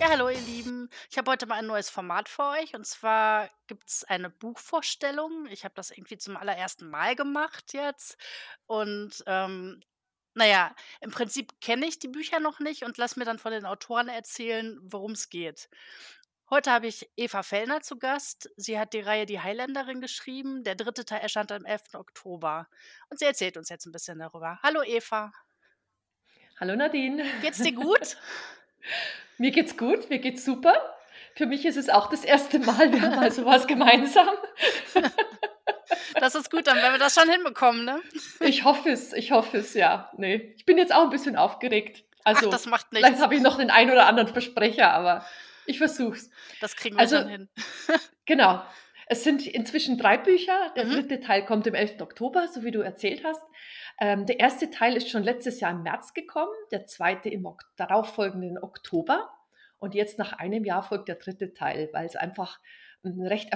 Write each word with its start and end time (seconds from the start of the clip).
Ja, 0.00 0.08
hallo 0.08 0.30
ihr 0.30 0.40
Lieben. 0.40 0.88
Ich 1.10 1.18
habe 1.18 1.30
heute 1.30 1.44
mal 1.44 1.56
ein 1.56 1.66
neues 1.66 1.90
Format 1.90 2.30
für 2.30 2.44
euch. 2.44 2.74
Und 2.74 2.86
zwar 2.86 3.50
gibt 3.66 3.86
es 3.86 4.02
eine 4.04 4.30
Buchvorstellung. 4.30 5.44
Ich 5.50 5.64
habe 5.64 5.74
das 5.74 5.90
irgendwie 5.90 6.16
zum 6.16 6.38
allerersten 6.38 6.88
Mal 6.88 7.14
gemacht 7.14 7.74
jetzt. 7.74 8.16
Und 8.64 9.22
ähm, 9.26 9.82
naja, 10.32 10.74
im 11.02 11.10
Prinzip 11.10 11.60
kenne 11.60 11.84
ich 11.84 11.98
die 11.98 12.08
Bücher 12.08 12.40
noch 12.40 12.60
nicht 12.60 12.82
und 12.82 12.96
lasse 12.96 13.18
mir 13.18 13.26
dann 13.26 13.38
von 13.38 13.52
den 13.52 13.66
Autoren 13.66 14.08
erzählen, 14.08 14.78
worum 14.84 15.12
es 15.12 15.28
geht. 15.28 15.68
Heute 16.48 16.72
habe 16.72 16.86
ich 16.86 17.10
Eva 17.16 17.42
Fellner 17.42 17.82
zu 17.82 17.98
Gast. 17.98 18.48
Sie 18.56 18.78
hat 18.78 18.94
die 18.94 19.00
Reihe 19.00 19.26
Die 19.26 19.40
Highlanderin 19.40 20.00
geschrieben. 20.00 20.64
Der 20.64 20.76
dritte 20.76 21.04
Teil 21.04 21.20
erscheint 21.20 21.52
am 21.52 21.66
11. 21.66 21.92
Oktober. 21.92 22.68
Und 23.10 23.18
sie 23.18 23.26
erzählt 23.26 23.58
uns 23.58 23.68
jetzt 23.68 23.84
ein 23.84 23.92
bisschen 23.92 24.18
darüber. 24.18 24.60
Hallo 24.62 24.82
Eva. 24.82 25.30
Hallo 26.58 26.74
Nadine. 26.74 27.22
Geht's 27.42 27.58
dir 27.58 27.74
gut? 27.74 28.16
Mir 29.40 29.52
geht's 29.52 29.78
gut, 29.78 30.10
mir 30.10 30.18
geht's 30.18 30.44
super. 30.44 30.74
Für 31.34 31.46
mich 31.46 31.64
ist 31.64 31.76
es 31.78 31.88
auch 31.88 32.10
das 32.10 32.24
erste 32.24 32.58
Mal, 32.58 32.92
wir 32.92 33.00
haben 33.00 33.16
mal 33.16 33.32
sowas 33.32 33.66
gemeinsam. 33.66 34.28
Das 36.20 36.34
ist 36.34 36.50
gut, 36.50 36.66
dann 36.66 36.76
werden 36.76 36.92
wir 36.94 36.98
das 36.98 37.14
schon 37.14 37.28
hinbekommen, 37.30 37.84
ne? 37.84 38.00
Ich 38.40 38.64
hoffe 38.64 38.90
es, 38.90 39.12
ich 39.12 39.32
hoffe 39.32 39.58
es, 39.58 39.74
ja. 39.74 40.10
Nee, 40.16 40.52
ich 40.56 40.64
bin 40.66 40.76
jetzt 40.76 40.94
auch 40.94 41.02
ein 41.04 41.10
bisschen 41.10 41.36
aufgeregt. 41.36 42.04
Also, 42.24 42.46
Ach, 42.46 42.50
das 42.50 42.66
macht 42.66 42.92
nichts. 42.92 43.06
Vielleicht 43.08 43.22
habe 43.22 43.34
ich 43.34 43.40
noch 43.40 43.56
den 43.58 43.70
einen 43.70 43.90
oder 43.90 44.06
anderen 44.06 44.28
Versprecher, 44.28 44.92
aber 44.92 45.24
ich 45.66 45.78
versuch's. 45.78 46.28
Das 46.60 46.76
kriegen 46.76 46.96
wir 46.96 47.00
Also, 47.00 47.18
schon 47.18 47.28
hin. 47.28 47.48
genau. 48.26 48.62
Es 49.06 49.24
sind 49.24 49.46
inzwischen 49.46 49.98
drei 49.98 50.18
Bücher. 50.18 50.72
Der 50.76 50.84
Mhm. 50.84 50.90
dritte 50.92 51.20
Teil 51.20 51.44
kommt 51.44 51.66
im 51.66 51.74
11. 51.74 52.00
Oktober, 52.02 52.46
so 52.48 52.62
wie 52.64 52.70
du 52.72 52.80
erzählt 52.80 53.22
hast. 53.24 53.42
Ähm, 54.00 54.24
der 54.24 54.40
erste 54.40 54.70
Teil 54.70 54.96
ist 54.96 55.10
schon 55.10 55.22
letztes 55.22 55.60
Jahr 55.60 55.72
im 55.72 55.82
März 55.82 56.14
gekommen, 56.14 56.52
der 56.72 56.86
zweite 56.86 57.28
im 57.28 57.44
ok 57.44 57.62
darauffolgenden 57.76 58.58
Oktober. 58.58 59.30
Und 59.78 59.94
jetzt 59.94 60.18
nach 60.18 60.32
einem 60.32 60.64
Jahr 60.64 60.82
folgt 60.82 61.08
der 61.08 61.16
dritte 61.16 61.52
Teil, 61.52 61.90
weil 61.92 62.06
es 62.06 62.16
einfach 62.16 62.60
ein 63.04 63.26
recht, 63.26 63.50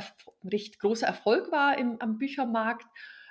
recht 0.44 0.78
großer 0.78 1.06
Erfolg 1.06 1.50
war 1.50 1.78
im, 1.78 1.96
am 2.00 2.18
Büchermarkt. 2.18 2.86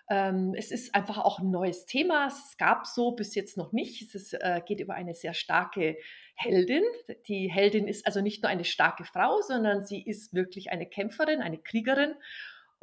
Ähm, 0.09 0.53
es 0.57 0.71
ist 0.71 0.93
einfach 0.93 1.17
auch 1.17 1.39
ein 1.39 1.49
neues 1.49 1.85
Thema. 1.85 2.27
Es 2.27 2.57
gab 2.57 2.85
so 2.85 3.11
bis 3.11 3.35
jetzt 3.35 3.57
noch 3.57 3.71
nicht. 3.71 4.01
Es 4.01 4.15
ist, 4.15 4.33
äh, 4.33 4.61
geht 4.65 4.79
über 4.79 4.95
eine 4.95 5.13
sehr 5.13 5.33
starke 5.33 5.97
Heldin. 6.35 6.83
Die 7.27 7.49
Heldin 7.49 7.87
ist 7.87 8.05
also 8.05 8.21
nicht 8.21 8.43
nur 8.43 8.49
eine 8.49 8.65
starke 8.65 9.05
Frau, 9.05 9.41
sondern 9.41 9.85
sie 9.85 10.03
ist 10.03 10.33
wirklich 10.33 10.71
eine 10.71 10.87
Kämpferin, 10.87 11.41
eine 11.41 11.57
Kriegerin. 11.57 12.15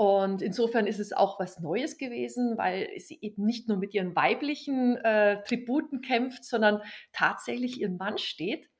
Und 0.00 0.40
insofern 0.40 0.86
ist 0.86 0.98
es 0.98 1.12
auch 1.12 1.38
was 1.38 1.60
Neues 1.60 1.98
gewesen, 1.98 2.56
weil 2.56 2.88
sie 2.96 3.18
eben 3.20 3.44
nicht 3.44 3.68
nur 3.68 3.76
mit 3.76 3.92
ihren 3.92 4.16
weiblichen 4.16 4.96
äh, 4.96 5.42
Tributen 5.42 6.00
kämpft, 6.00 6.42
sondern 6.42 6.80
tatsächlich 7.12 7.78
ihren 7.78 7.98
Mann 7.98 8.16
steht. 8.16 8.70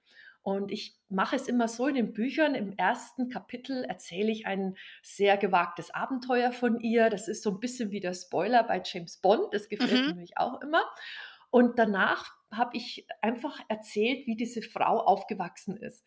Und 0.41 0.72
ich 0.72 0.96
mache 1.10 1.36
es 1.36 1.46
immer 1.46 1.68
so 1.68 1.88
in 1.88 1.96
den 1.96 2.14
Büchern. 2.14 2.54
Im 2.54 2.72
ersten 2.72 3.28
Kapitel 3.28 3.84
erzähle 3.84 4.32
ich 4.32 4.46
ein 4.46 4.76
sehr 5.02 5.36
gewagtes 5.36 5.91
Abenteuer 5.91 6.52
von 6.52 6.80
ihr. 6.80 7.10
Das 7.10 7.28
ist 7.28 7.42
so 7.42 7.50
ein 7.50 7.60
bisschen 7.60 7.91
wie 7.91 8.00
der 8.00 8.14
Spoiler 8.14 8.62
bei 8.64 8.80
James 8.82 9.18
Bond. 9.18 9.52
Das 9.52 9.68
gefällt 9.68 9.91
mir 9.92 10.00
Mhm. 10.00 10.08
nämlich 10.12 10.38
auch 10.38 10.62
immer. 10.62 10.82
Und 11.50 11.78
danach 11.78 12.30
habe 12.50 12.78
ich 12.78 13.06
einfach 13.20 13.60
erzählt, 13.68 14.26
wie 14.26 14.36
diese 14.36 14.62
Frau 14.62 15.00
aufgewachsen 15.00 15.76
ist. 15.76 16.02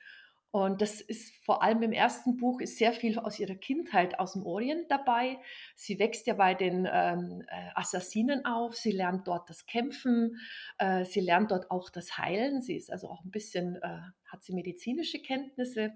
Und 0.54 0.84
das 0.84 1.02
ist 1.02 1.34
vor 1.44 1.64
allem 1.64 1.82
im 1.82 1.94
ersten 1.94 2.38
Buch 2.38 2.62
ist 2.62 2.78
sehr 2.78 2.94
viel 2.94 3.18
aus 3.18 3.40
ihrer 3.40 3.56
Kindheit 3.56 4.20
aus 4.20 4.34
dem 4.34 4.46
Orient 4.46 4.86
dabei. 4.88 5.40
Sie 5.76 5.98
wächst 5.98 6.28
ja 6.28 6.36
bei 6.36 6.54
den 6.54 6.88
ähm, 6.88 7.42
äh, 7.48 7.70
Assassinen 7.74 8.46
auf. 8.46 8.76
Sie 8.76 8.92
lernt 8.92 9.28
dort 9.28 9.50
das 9.50 9.66
Kämpfen. 9.66 10.38
Äh, 10.78 11.06
sie 11.06 11.22
lernt 11.22 11.50
dort 11.50 11.72
auch 11.72 11.90
das 11.90 12.20
Heilen. 12.20 12.62
Sie 12.62 12.76
ist 12.76 12.92
also 12.92 13.10
auch 13.10 13.24
ein 13.26 13.32
bisschen, 13.32 13.78
äh, 13.78 14.02
hat 14.28 14.44
sie 14.44 14.54
medizinische 14.54 15.24
Kenntnisse. 15.24 15.94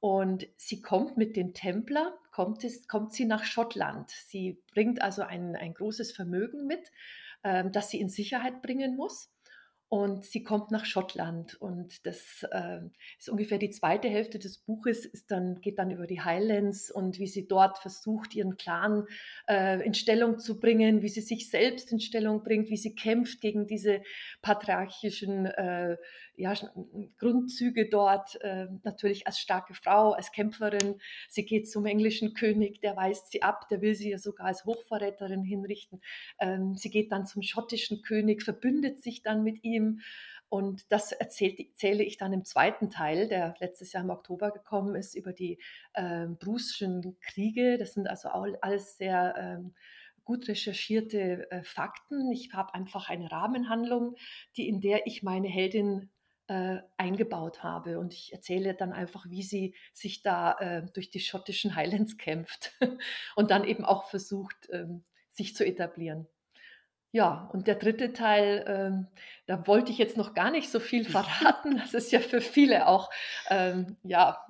Und 0.00 0.48
sie 0.56 0.80
kommt 0.80 1.18
mit 1.18 1.36
den 1.36 1.52
Templer, 1.52 2.14
kommt, 2.32 2.64
es, 2.64 2.88
kommt 2.88 3.12
sie 3.12 3.26
nach 3.26 3.44
Schottland. 3.44 4.10
Sie 4.10 4.62
bringt 4.72 5.02
also 5.02 5.20
ein, 5.20 5.56
ein 5.56 5.74
großes 5.74 6.12
Vermögen 6.12 6.66
mit, 6.66 6.90
ähm, 7.44 7.70
das 7.70 7.90
sie 7.90 8.00
in 8.00 8.08
Sicherheit 8.08 8.62
bringen 8.62 8.96
muss. 8.96 9.30
Und 9.90 10.24
sie 10.24 10.44
kommt 10.44 10.70
nach 10.70 10.84
Schottland. 10.84 11.60
Und 11.60 12.06
das 12.06 12.46
äh, 12.52 12.78
ist 13.18 13.28
ungefähr 13.28 13.58
die 13.58 13.70
zweite 13.70 14.08
Hälfte 14.08 14.38
des 14.38 14.58
Buches, 14.58 15.04
ist 15.04 15.32
dann, 15.32 15.60
geht 15.60 15.80
dann 15.80 15.90
über 15.90 16.06
die 16.06 16.20
Highlands 16.20 16.92
und 16.92 17.18
wie 17.18 17.26
sie 17.26 17.48
dort 17.48 17.76
versucht, 17.78 18.36
ihren 18.36 18.56
Clan 18.56 19.06
äh, 19.48 19.84
in 19.84 19.94
Stellung 19.94 20.38
zu 20.38 20.60
bringen, 20.60 21.02
wie 21.02 21.08
sie 21.08 21.22
sich 21.22 21.50
selbst 21.50 21.90
in 21.90 21.98
Stellung 21.98 22.44
bringt, 22.44 22.70
wie 22.70 22.76
sie 22.76 22.94
kämpft 22.94 23.40
gegen 23.40 23.66
diese 23.66 24.00
patriarchischen 24.42 25.46
äh, 25.46 25.96
ja, 26.36 26.54
Grundzüge 27.18 27.88
dort, 27.88 28.40
äh, 28.42 28.66
natürlich 28.82 29.26
als 29.26 29.38
starke 29.38 29.74
Frau, 29.74 30.12
als 30.12 30.32
Kämpferin. 30.32 31.00
Sie 31.28 31.44
geht 31.44 31.70
zum 31.70 31.86
englischen 31.86 32.34
König, 32.34 32.80
der 32.80 32.96
weist 32.96 33.30
sie 33.30 33.42
ab, 33.42 33.68
der 33.68 33.80
will 33.82 33.94
sie 33.94 34.10
ja 34.10 34.18
sogar 34.18 34.46
als 34.46 34.64
Hochverräterin 34.64 35.42
hinrichten. 35.42 36.00
Ähm, 36.38 36.74
sie 36.76 36.90
geht 36.90 37.12
dann 37.12 37.26
zum 37.26 37.42
schottischen 37.42 38.02
König, 38.02 38.42
verbündet 38.42 39.02
sich 39.02 39.22
dann 39.22 39.42
mit 39.42 39.64
ihm. 39.64 40.00
Und 40.48 40.90
das 40.90 41.12
erzähle 41.12 42.02
ich 42.02 42.16
dann 42.16 42.32
im 42.32 42.44
zweiten 42.44 42.90
Teil, 42.90 43.28
der 43.28 43.54
letztes 43.60 43.92
Jahr 43.92 44.02
im 44.02 44.10
Oktober 44.10 44.50
gekommen 44.50 44.96
ist, 44.96 45.14
über 45.14 45.32
die 45.32 45.58
ähm, 45.94 46.38
Bruce'schen 46.38 47.14
Kriege. 47.20 47.78
Das 47.78 47.94
sind 47.94 48.08
also 48.08 48.30
auch 48.30 48.46
alles 48.60 48.98
sehr 48.98 49.34
ähm, 49.38 49.74
gut 50.24 50.48
recherchierte 50.48 51.50
äh, 51.50 51.62
Fakten. 51.62 52.32
Ich 52.32 52.52
habe 52.52 52.74
einfach 52.74 53.08
eine 53.08 53.30
Rahmenhandlung, 53.30 54.16
die 54.56 54.68
in 54.68 54.80
der 54.80 55.06
ich 55.06 55.22
meine 55.22 55.48
Heldin 55.48 56.10
äh, 56.50 56.82
eingebaut 56.96 57.62
habe. 57.62 58.00
Und 58.00 58.12
ich 58.12 58.32
erzähle 58.32 58.74
dann 58.74 58.92
einfach, 58.92 59.24
wie 59.30 59.44
sie 59.44 59.76
sich 59.92 60.22
da 60.22 60.58
äh, 60.58 60.82
durch 60.92 61.08
die 61.08 61.20
schottischen 61.20 61.76
Highlands 61.76 62.18
kämpft 62.18 62.72
und 63.36 63.52
dann 63.52 63.62
eben 63.62 63.84
auch 63.84 64.10
versucht, 64.10 64.68
ähm, 64.72 65.04
sich 65.30 65.54
zu 65.54 65.64
etablieren. 65.64 66.26
Ja, 67.12 67.48
und 67.52 67.68
der 67.68 67.76
dritte 67.76 68.12
Teil, 68.12 68.64
ähm, 68.66 69.06
da 69.46 69.64
wollte 69.68 69.92
ich 69.92 69.98
jetzt 69.98 70.16
noch 70.16 70.34
gar 70.34 70.50
nicht 70.50 70.70
so 70.70 70.80
viel 70.80 71.04
verraten. 71.04 71.76
Das 71.78 71.94
ist 71.94 72.10
ja 72.10 72.18
für 72.18 72.40
viele 72.40 72.88
auch 72.88 73.10
ähm, 73.48 73.96
ja, 74.02 74.44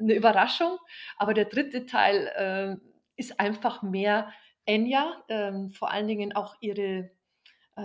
eine 0.00 0.14
Überraschung. 0.14 0.78
Aber 1.16 1.32
der 1.32 1.44
dritte 1.44 1.86
Teil 1.86 2.32
ähm, 2.36 2.80
ist 3.14 3.38
einfach 3.38 3.82
mehr 3.82 4.32
Enya, 4.64 5.22
ähm, 5.28 5.70
vor 5.70 5.92
allen 5.92 6.08
Dingen 6.08 6.34
auch 6.34 6.56
ihre, 6.60 6.80
äh, 6.82 7.10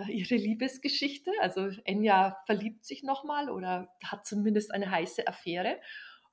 ihre 0.07 0.35
Liebesgeschichte. 0.35 1.31
Also 1.41 1.69
Enya 1.83 2.37
verliebt 2.45 2.85
sich 2.85 3.03
nochmal 3.03 3.49
oder 3.49 3.93
hat 4.03 4.25
zumindest 4.25 4.73
eine 4.73 4.89
heiße 4.89 5.27
Affäre. 5.27 5.79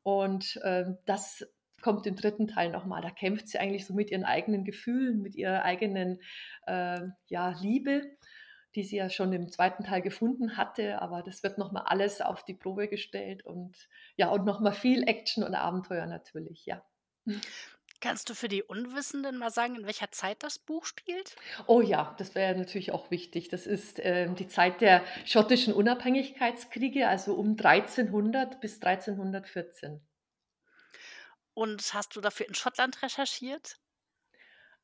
Und 0.03 0.61
ähm, 0.65 0.99
das 1.05 1.45
kommt 1.83 2.07
im 2.07 2.17
dritten 2.17 2.49
Teil 2.49 2.71
nochmal. 2.71 3.03
Da 3.03 3.11
kämpft 3.11 3.49
sie 3.49 3.59
eigentlich 3.59 3.87
so 3.87 3.95
mit 3.95 4.11
ihren 4.11 4.25
eigenen 4.25 4.65
Gefühlen, 4.65 5.23
mit 5.23 5.35
ihrer 5.35 5.63
eigenen 5.63 6.21
äh, 6.67 7.01
ja, 7.29 7.51
Liebe, 7.61 8.03
die 8.75 8.85
sie 8.85 8.97
ja 8.97 9.11
schon 9.11 9.33
im 9.33 9.49
zweiten 9.49 9.85
Teil 9.85 10.03
gefunden 10.03 10.57
hatte. 10.57 11.01
Aber 11.01 11.23
das 11.23 11.43
wird 11.43 11.59
nochmal 11.59 11.85
alles 11.87 12.21
auf 12.21 12.45
die 12.45 12.55
Probe 12.55 12.89
gestellt 12.89 13.45
und 13.45 13.89
ja, 14.17 14.31
und 14.31 14.45
nochmal 14.45 14.73
viel 14.73 15.07
Action 15.09 15.45
und 15.45 15.55
Abenteuer 15.55 16.07
natürlich, 16.07 16.67
ja. 16.67 16.83
Kannst 18.01 18.31
du 18.31 18.35
für 18.35 18.49
die 18.49 18.63
Unwissenden 18.63 19.39
mal 19.39 19.51
sagen, 19.51 19.75
in 19.75 19.85
welcher 19.87 20.13
Zeit 20.13 20.45
das 20.45 20.59
Buch 20.59 20.85
spielt? 20.85 21.35
Oh 21.67 21.81
ja, 21.81 22.15
das 22.19 22.37
wäre 22.37 22.57
natürlich 22.57 22.93
auch 22.93 23.11
wichtig. 23.11 23.49
Das 23.49 23.67
ist 23.67 23.99
ähm, 24.03 24.37
die 24.37 24.47
Zeit 24.47 24.81
der 24.81 25.03
schottischen 25.25 25.75
Unabhängigkeitskriege, 25.75 27.09
also 27.09 27.35
um 27.35 27.51
1300 27.51 28.61
bis 28.61 28.81
1314. 28.81 30.01
Und 31.55 31.93
hast 31.93 32.15
du 32.15 32.21
dafür 32.21 32.47
in 32.47 32.55
Schottland 32.55 33.03
recherchiert? 33.03 33.79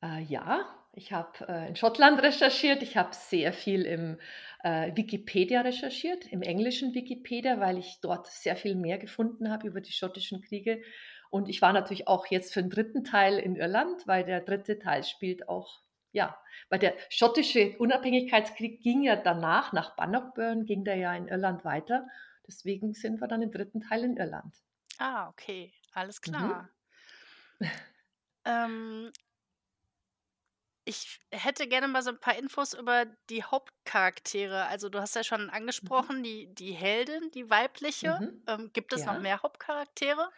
Äh, 0.03 0.23
ja, 0.23 0.65
ich 0.91 1.13
habe 1.13 1.47
äh, 1.47 1.69
in 1.69 1.77
Schottland 1.77 2.21
recherchiert. 2.21 2.83
Ich 2.83 2.97
habe 2.97 3.13
sehr 3.13 3.53
viel 3.53 3.83
im 3.83 4.19
äh, 4.63 4.95
Wikipedia 4.95 5.61
recherchiert, 5.61 6.25
im 6.25 6.41
englischen 6.41 6.93
Wikipedia, 6.93 7.59
weil 7.59 7.77
ich 7.77 7.99
dort 8.01 8.27
sehr 8.27 8.55
viel 8.55 8.75
mehr 8.75 8.97
gefunden 8.97 9.49
habe 9.49 9.67
über 9.67 9.79
die 9.79 9.91
schottischen 9.91 10.41
Kriege. 10.41 10.81
Und 11.29 11.49
ich 11.49 11.61
war 11.61 11.73
natürlich 11.73 12.07
auch 12.07 12.27
jetzt 12.27 12.53
für 12.53 12.61
den 12.61 12.69
dritten 12.69 13.03
Teil 13.03 13.37
in 13.39 13.55
Irland, 13.55 14.07
weil 14.07 14.23
der 14.25 14.41
dritte 14.41 14.79
Teil 14.79 15.03
spielt 15.03 15.49
auch, 15.49 15.81
ja, 16.11 16.37
weil 16.69 16.79
der 16.79 16.93
schottische 17.09 17.77
Unabhängigkeitskrieg 17.77 18.81
ging 18.81 19.03
ja 19.03 19.15
danach, 19.15 19.73
nach 19.73 19.95
Bannockburn, 19.95 20.65
ging 20.65 20.83
der 20.85 20.95
ja 20.97 21.15
in 21.15 21.27
Irland 21.27 21.65
weiter. 21.65 22.07
Deswegen 22.47 22.93
sind 22.93 23.21
wir 23.21 23.27
dann 23.27 23.41
im 23.41 23.51
dritten 23.51 23.81
Teil 23.81 24.03
in 24.03 24.17
Irland. 24.17 24.55
Ah, 24.99 25.29
okay, 25.29 25.73
alles 25.93 26.19
Mhm. 26.25 26.59
klar. 26.59 26.69
Ähm, 28.45 29.11
ich 30.87 31.19
hätte 31.31 31.67
gerne 31.67 31.87
mal 31.87 32.03
so 32.03 32.11
ein 32.11 32.19
paar 32.19 32.35
Infos 32.37 32.73
über 32.73 33.05
die 33.29 33.43
Hauptcharaktere. 33.43 34.65
Also 34.67 34.89
du 34.89 34.99
hast 35.01 35.15
ja 35.15 35.23
schon 35.23 35.49
Mhm. 35.81 36.09
angesprochen, 36.09 36.23
die, 36.23 36.53
die 36.53 36.73
Heldin, 36.73 37.31
die 37.31 37.49
weibliche. 37.49 38.19
Mhm. 38.19 38.47
Ähm, 38.47 38.71
gibt 38.73 38.93
es 38.93 39.05
noch 39.05 39.15
Ja. 39.15 39.17
mehr 39.17 39.41
Hauptcharaktere? 39.41 40.31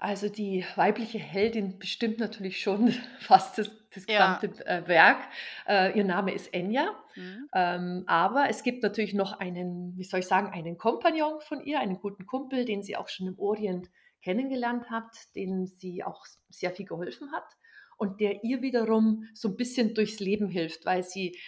Also 0.00 0.30
die 0.30 0.64
weibliche 0.76 1.18
Heldin 1.18 1.78
bestimmt 1.78 2.18
natürlich 2.18 2.60
schon 2.60 2.88
fast 3.20 3.58
das, 3.58 3.70
das 3.94 4.06
Ja. 4.08 4.38
gesamte 4.38 4.66
äh, 4.66 4.88
Werk. 4.88 5.18
Äh, 5.68 5.96
ihr 5.96 6.04
Name 6.04 6.32
ist 6.32 6.54
Enya. 6.54 6.94
Mhm. 7.16 7.48
Ähm, 7.54 8.04
aber 8.06 8.48
es 8.48 8.62
gibt 8.62 8.82
natürlich 8.82 9.12
noch 9.12 9.38
einen, 9.38 9.96
wie 9.98 10.04
soll 10.04 10.20
ich 10.20 10.26
sagen, 10.26 10.48
einen 10.52 10.78
Kompagnon 10.78 11.40
von 11.42 11.62
ihr, 11.62 11.80
einen 11.80 11.98
guten 12.00 12.24
Kumpel, 12.24 12.64
den 12.64 12.82
sie 12.82 12.96
auch 12.96 13.08
schon 13.08 13.26
im 13.28 13.38
Orient 13.38 13.90
kennengelernt 14.22 14.90
hat, 14.90 15.10
dem 15.36 15.66
sie 15.66 16.02
auch 16.02 16.24
sehr 16.48 16.70
viel 16.70 16.86
geholfen 16.86 17.30
hat 17.32 17.44
und 17.98 18.20
der 18.20 18.42
ihr 18.44 18.62
wiederum 18.62 19.28
so 19.34 19.48
ein 19.48 19.56
bisschen 19.56 19.92
durchs 19.94 20.20
Leben 20.20 20.48
hilft, 20.48 20.86
weil 20.86 21.02
sie 21.02 21.38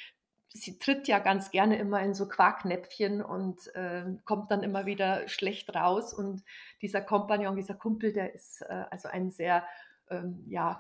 sie 0.53 0.79
tritt 0.79 1.09
ja 1.09 1.19
ganz 1.19 1.51
gerne 1.51 1.79
immer 1.79 2.01
in 2.03 2.15
so 2.15 2.29
Quarknäpfchen 2.29 3.23
und 3.23 3.75
äh, 3.75 4.05
kommt 4.25 4.51
dann 4.51 4.63
immer 4.63 4.87
wieder 4.87 5.27
schlecht 5.29 5.75
raus. 5.75 6.13
Und 6.13 6.43
dieser 6.83 7.01
Kompagnon, 7.01 7.57
dieser 7.57 7.75
Kumpel, 7.75 8.13
der 8.13 8.35
ist 8.35 8.63
äh, 8.63 8.85
also 8.91 9.09
ein 9.09 9.31
sehr, 9.31 9.67
ähm, 10.11 10.45
ja, 10.49 10.79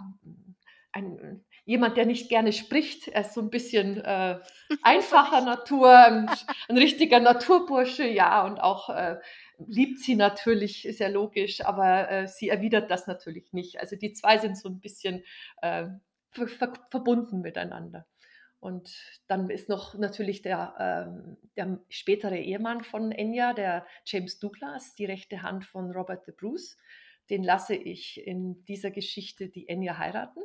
ein, 0.92 1.42
jemand, 1.64 1.96
der 1.96 2.06
nicht 2.06 2.28
gerne 2.28 2.52
spricht. 2.52 3.08
Er 3.08 3.22
ist 3.22 3.34
so 3.34 3.40
ein 3.40 3.50
bisschen 3.50 3.98
äh, 4.02 4.40
einfacher 4.82 5.40
Natur, 5.44 5.90
ein, 5.90 6.30
ein, 6.68 6.78
richtiger 6.78 7.20
Naturbursche, 7.20 8.06
ja, 8.06 8.44
und 8.44 8.58
auch 8.58 8.90
äh, 8.90 9.16
liebt 9.58 10.00
sie 10.00 10.16
natürlich, 10.16 10.84
ist 10.84 11.00
ja 11.00 11.08
logisch, 11.08 11.64
aber 11.64 12.10
äh, 12.10 12.28
sie 12.28 12.50
erwidert 12.50 12.90
das 12.90 13.06
natürlich 13.06 13.52
nicht. 13.52 13.80
Also 13.80 13.96
die 13.96 14.12
zwei 14.12 14.38
sind 14.38 14.58
so 14.58 14.68
ein 14.68 14.80
bisschen 14.80 15.24
äh, 15.62 15.86
ver 16.30 16.48
ver 16.48 16.72
verbunden 16.90 17.40
miteinander. 17.40 18.06
Und 18.62 18.96
dann 19.26 19.50
ist 19.50 19.68
noch 19.68 19.98
natürlich 19.98 20.40
der, 20.40 20.76
ähm, 20.78 21.36
der 21.56 21.80
spätere 21.88 22.38
Ehemann 22.38 22.84
von 22.84 23.10
Enya, 23.10 23.54
der 23.54 23.84
James 24.04 24.38
Douglas, 24.38 24.94
die 24.94 25.04
rechte 25.04 25.42
Hand 25.42 25.64
von 25.64 25.90
Robert 25.90 26.24
the 26.26 26.32
Bruce. 26.32 26.78
Den 27.28 27.42
lasse 27.42 27.74
ich 27.74 28.24
in 28.24 28.64
dieser 28.66 28.92
Geschichte 28.92 29.48
die 29.48 29.68
Enya 29.68 29.98
heiraten. 29.98 30.44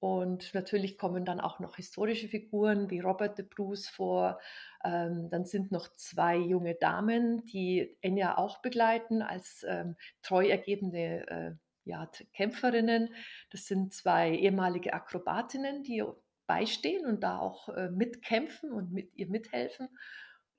Und 0.00 0.52
natürlich 0.52 0.98
kommen 0.98 1.24
dann 1.24 1.38
auch 1.38 1.60
noch 1.60 1.76
historische 1.76 2.26
Figuren 2.26 2.90
wie 2.90 2.98
Robert 2.98 3.36
the 3.36 3.44
Bruce 3.44 3.88
vor. 3.88 4.40
Ähm, 4.82 5.30
dann 5.30 5.44
sind 5.44 5.70
noch 5.70 5.94
zwei 5.94 6.36
junge 6.36 6.74
Damen, 6.74 7.46
die 7.46 7.96
Enya 8.00 8.36
auch 8.36 8.62
begleiten 8.62 9.22
als 9.22 9.64
ähm, 9.68 9.94
treu 10.22 10.48
ergebene 10.48 11.28
äh, 11.28 11.54
ja, 11.84 12.10
Kämpferinnen. 12.32 13.14
Das 13.50 13.66
sind 13.66 13.94
zwei 13.94 14.34
ehemalige 14.34 14.92
Akrobatinnen, 14.92 15.84
die 15.84 16.02
beistehen 16.48 17.06
und 17.06 17.20
da 17.22 17.38
auch 17.38 17.68
äh, 17.68 17.90
mitkämpfen 17.90 18.72
und 18.72 18.90
mit 18.90 19.14
ihr 19.14 19.28
mithelfen. 19.28 19.88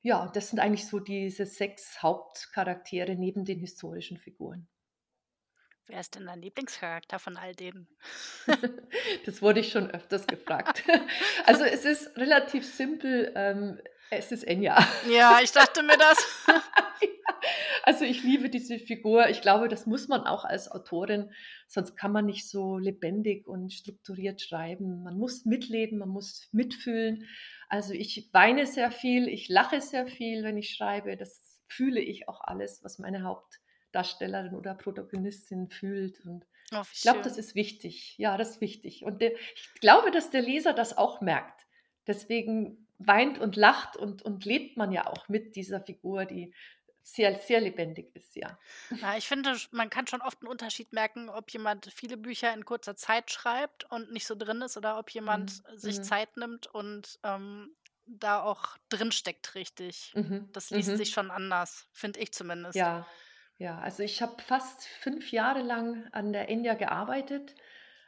Ja, 0.01 0.31
das 0.33 0.49
sind 0.49 0.59
eigentlich 0.59 0.87
so 0.87 0.99
diese 0.99 1.45
sechs 1.45 2.01
Hauptcharaktere 2.01 3.15
neben 3.15 3.43
den 3.43 3.59
historischen 3.59 4.17
Figuren. 4.17 4.69
Wer 5.87 5.99
ist 5.99 6.15
denn 6.15 6.27
dein 6.27 6.39
Lieblingscharakter 6.39 7.17
von 7.17 7.35
all 7.35 7.55
denen? 7.55 7.87
das 9.25 9.41
wurde 9.41 9.59
ich 9.59 9.71
schon 9.71 9.89
öfters 9.89 10.27
gefragt. 10.27 10.83
Also 11.45 11.63
es 11.63 11.83
ist 11.83 12.15
relativ 12.15 12.63
simpel. 12.63 13.31
Ähm, 13.35 13.81
es 14.11 14.31
ist 14.31 14.43
Enya. 14.43 14.77
Ja, 15.09 15.39
ich 15.41 15.51
dachte 15.51 15.81
mir 15.81 15.97
das. 15.97 16.45
also 17.83 18.05
ich 18.05 18.23
liebe 18.23 18.49
diese 18.49 18.79
Figur. 18.79 19.29
Ich 19.29 19.41
glaube, 19.41 19.67
das 19.67 19.85
muss 19.85 20.07
man 20.07 20.21
auch 20.21 20.45
als 20.45 20.71
Autorin, 20.71 21.31
sonst 21.67 21.95
kann 21.95 22.11
man 22.11 22.25
nicht 22.25 22.47
so 22.49 22.77
lebendig 22.77 23.47
und 23.47 23.73
strukturiert 23.73 24.41
schreiben. 24.41 25.03
Man 25.03 25.17
muss 25.17 25.45
mitleben, 25.45 25.99
man 25.99 26.09
muss 26.09 26.49
mitfühlen. 26.51 27.27
Also 27.69 27.93
ich 27.93 28.29
weine 28.33 28.65
sehr 28.65 28.91
viel, 28.91 29.27
ich 29.27 29.49
lache 29.49 29.81
sehr 29.81 30.07
viel, 30.07 30.43
wenn 30.43 30.57
ich 30.57 30.71
schreibe. 30.73 31.17
Das 31.17 31.61
fühle 31.67 32.01
ich 32.01 32.27
auch 32.27 32.41
alles, 32.41 32.83
was 32.83 32.99
meine 32.99 33.23
Hauptdarstellerin 33.23 34.55
oder 34.55 34.73
Protagonistin 34.73 35.69
fühlt. 35.69 36.19
Und 36.25 36.45
oh, 36.73 36.81
ich 36.93 37.01
glaube, 37.01 37.21
das 37.21 37.37
ist 37.37 37.55
wichtig. 37.55 38.15
Ja, 38.17 38.37
das 38.37 38.51
ist 38.51 38.61
wichtig. 38.61 39.03
Und 39.03 39.21
der, 39.21 39.33
ich 39.33 39.73
glaube, 39.79 40.11
dass 40.11 40.31
der 40.31 40.41
Leser 40.41 40.73
das 40.73 40.97
auch 40.97 41.21
merkt. 41.21 41.67
Deswegen 42.07 42.87
weint 42.99 43.39
und 43.39 43.55
lacht 43.55 43.95
und, 43.95 44.21
und 44.21 44.45
lebt 44.45 44.77
man 44.77 44.91
ja 44.91 45.07
auch 45.07 45.29
mit 45.29 45.55
dieser 45.55 45.79
Figur, 45.79 46.25
die 46.25 46.53
sehr, 47.13 47.37
sehr 47.39 47.61
lebendig 47.61 48.15
ist, 48.15 48.35
ja. 48.35 48.57
Ja, 49.01 49.17
ich 49.17 49.27
finde, 49.27 49.55
man 49.71 49.89
kann 49.89 50.07
schon 50.07 50.21
oft 50.21 50.41
einen 50.41 50.49
Unterschied 50.49 50.93
merken, 50.93 51.29
ob 51.29 51.51
jemand 51.51 51.91
viele 51.93 52.17
Bücher 52.17 52.53
in 52.53 52.65
kurzer 52.65 52.95
Zeit 52.95 53.31
schreibt 53.31 53.89
und 53.91 54.11
nicht 54.11 54.27
so 54.27 54.35
drin 54.35 54.61
ist 54.61 54.77
oder 54.77 54.97
ob 54.97 55.09
jemand 55.09 55.63
mhm. 55.63 55.77
sich 55.77 55.97
mhm. 55.97 56.03
Zeit 56.03 56.37
nimmt 56.37 56.67
und 56.67 57.19
ähm, 57.23 57.75
da 58.05 58.41
auch 58.41 58.77
drin 58.89 59.11
steckt 59.11 59.55
richtig. 59.55 60.13
Mhm. 60.15 60.49
Das 60.51 60.69
liest 60.69 60.89
mhm. 60.89 60.97
sich 60.97 61.09
schon 61.11 61.31
anders, 61.31 61.87
finde 61.91 62.19
ich 62.19 62.31
zumindest. 62.31 62.75
Ja, 62.75 63.05
ja. 63.57 63.79
Also 63.79 64.03
ich 64.03 64.21
habe 64.21 64.41
fast 64.41 64.85
fünf 64.87 65.31
Jahre 65.31 65.61
lang 65.61 66.07
an 66.11 66.33
der 66.33 66.49
Enya 66.49 66.73
gearbeitet. 66.73 67.55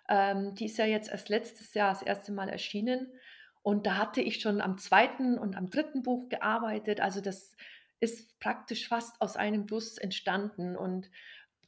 Ähm, 0.09 0.55
die 0.55 0.65
ist 0.65 0.77
ja 0.77 0.85
jetzt 0.85 1.09
erst 1.09 1.29
letztes 1.29 1.73
Jahr 1.73 1.93
das 1.93 2.01
erste 2.01 2.31
Mal 2.31 2.49
erschienen. 2.49 3.13
Und 3.63 3.85
da 3.85 3.97
hatte 3.97 4.21
ich 4.21 4.41
schon 4.41 4.59
am 4.59 4.77
zweiten 4.77 5.37
und 5.37 5.55
am 5.55 5.69
dritten 5.69 6.01
Buch 6.01 6.29
gearbeitet. 6.29 6.99
Also 6.99 7.21
das 7.21 7.55
ist 8.01 8.37
praktisch 8.39 8.87
fast 8.87 9.21
aus 9.21 9.37
einem 9.37 9.67
Guss 9.67 9.97
entstanden. 9.97 10.75
Und 10.75 11.09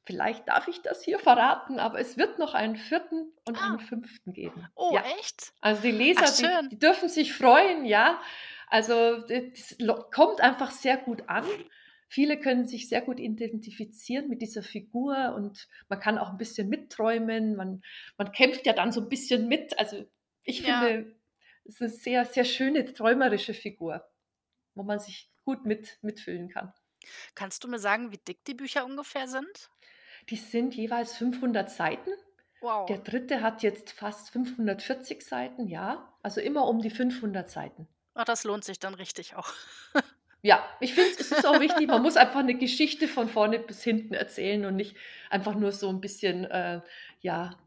vielleicht 0.05 0.49
darf 0.49 0.67
ich 0.67 0.81
das 0.81 1.03
hier 1.03 1.19
verraten, 1.19 1.79
aber 1.79 1.99
es 1.99 2.17
wird 2.17 2.39
noch 2.39 2.53
einen 2.53 2.75
vierten 2.75 3.31
und 3.47 3.57
ah. 3.57 3.69
einen 3.69 3.79
fünften 3.79 4.33
geben. 4.33 4.67
Oh, 4.75 4.91
ja. 4.93 5.03
echt? 5.19 5.53
Also 5.61 5.81
die 5.81 5.91
Leser, 5.91 6.25
Ach, 6.25 6.61
die, 6.63 6.69
die, 6.69 6.79
dürfen 6.79 7.07
sich 7.07 7.33
freuen, 7.33 7.85
ja. 7.85 8.19
Also 8.67 9.21
das 9.27 9.77
kommt 10.11 10.41
einfach 10.41 10.71
sehr 10.71 10.97
gut 10.97 11.29
an. 11.29 11.45
Viele 12.09 12.39
können 12.39 12.67
sich 12.67 12.89
sehr 12.89 13.01
gut 13.01 13.19
identifizieren 13.19 14.27
mit 14.27 14.41
dieser 14.41 14.63
Figur 14.63 15.33
und 15.35 15.67
man 15.89 15.99
kann 15.99 16.17
auch 16.17 16.29
ein 16.29 16.37
bisschen 16.37 16.69
mitträumen. 16.69 17.55
Man, 17.55 17.81
man 18.17 18.31
kämpft 18.31 18.65
ja 18.65 18.73
dann 18.73 18.91
so 18.91 19.01
ein 19.01 19.09
bisschen 19.09 19.47
mit. 19.47 19.77
Also 19.79 20.03
ich 20.43 20.65
ja. 20.65 20.81
finde, 20.81 21.15
es 21.65 21.75
ist 21.75 21.81
eine 21.81 21.89
sehr, 21.89 22.25
sehr 22.25 22.45
schöne, 22.45 22.91
träumerische 22.93 23.53
Figur, 23.53 24.03
wo 24.75 24.83
man 24.83 24.99
sich 24.99 25.29
gut 25.45 25.65
mit, 25.65 25.97
mitfühlen 26.01 26.49
kann. 26.49 26.73
Kannst 27.35 27.63
du 27.63 27.67
mir 27.67 27.79
sagen, 27.79 28.11
wie 28.11 28.17
dick 28.17 28.45
die 28.45 28.53
Bücher 28.53 28.85
ungefähr 28.85 29.27
sind? 29.27 29.69
Die 30.29 30.37
sind 30.37 30.73
jeweils 30.75 31.17
500 31.17 31.69
Seiten. 31.69 32.11
Wow. 32.61 32.85
Der 32.85 32.99
dritte 32.99 33.41
hat 33.41 33.61
jetzt 33.61 33.91
fast 33.91 34.29
540 34.31 35.21
Seiten, 35.25 35.67
ja. 35.67 36.13
Also 36.21 36.39
immer 36.39 36.67
um 36.67 36.81
die 36.81 36.89
500 36.89 37.49
Seiten. 37.49 37.87
Ach, 38.13 38.23
das 38.23 38.45
lohnt 38.45 38.63
sich 38.63 38.79
dann 38.79 38.93
richtig 38.93 39.35
auch. 39.35 39.51
ja, 40.41 40.65
ich 40.79 40.93
finde, 40.93 41.11
es 41.19 41.31
ist 41.31 41.45
auch 41.45 41.59
wichtig, 41.59 41.87
man 41.87 42.01
muss 42.01 42.15
einfach 42.15 42.39
eine 42.39 42.55
Geschichte 42.55 43.09
von 43.09 43.27
vorne 43.27 43.59
bis 43.59 43.83
hinten 43.83 44.13
erzählen 44.13 44.63
und 44.65 44.77
nicht 44.77 44.95
einfach 45.29 45.55
nur 45.55 45.73
so 45.73 45.89
ein 45.89 45.99
bisschen, 45.99 46.45
äh, 46.45 46.81
ja, 47.19 47.57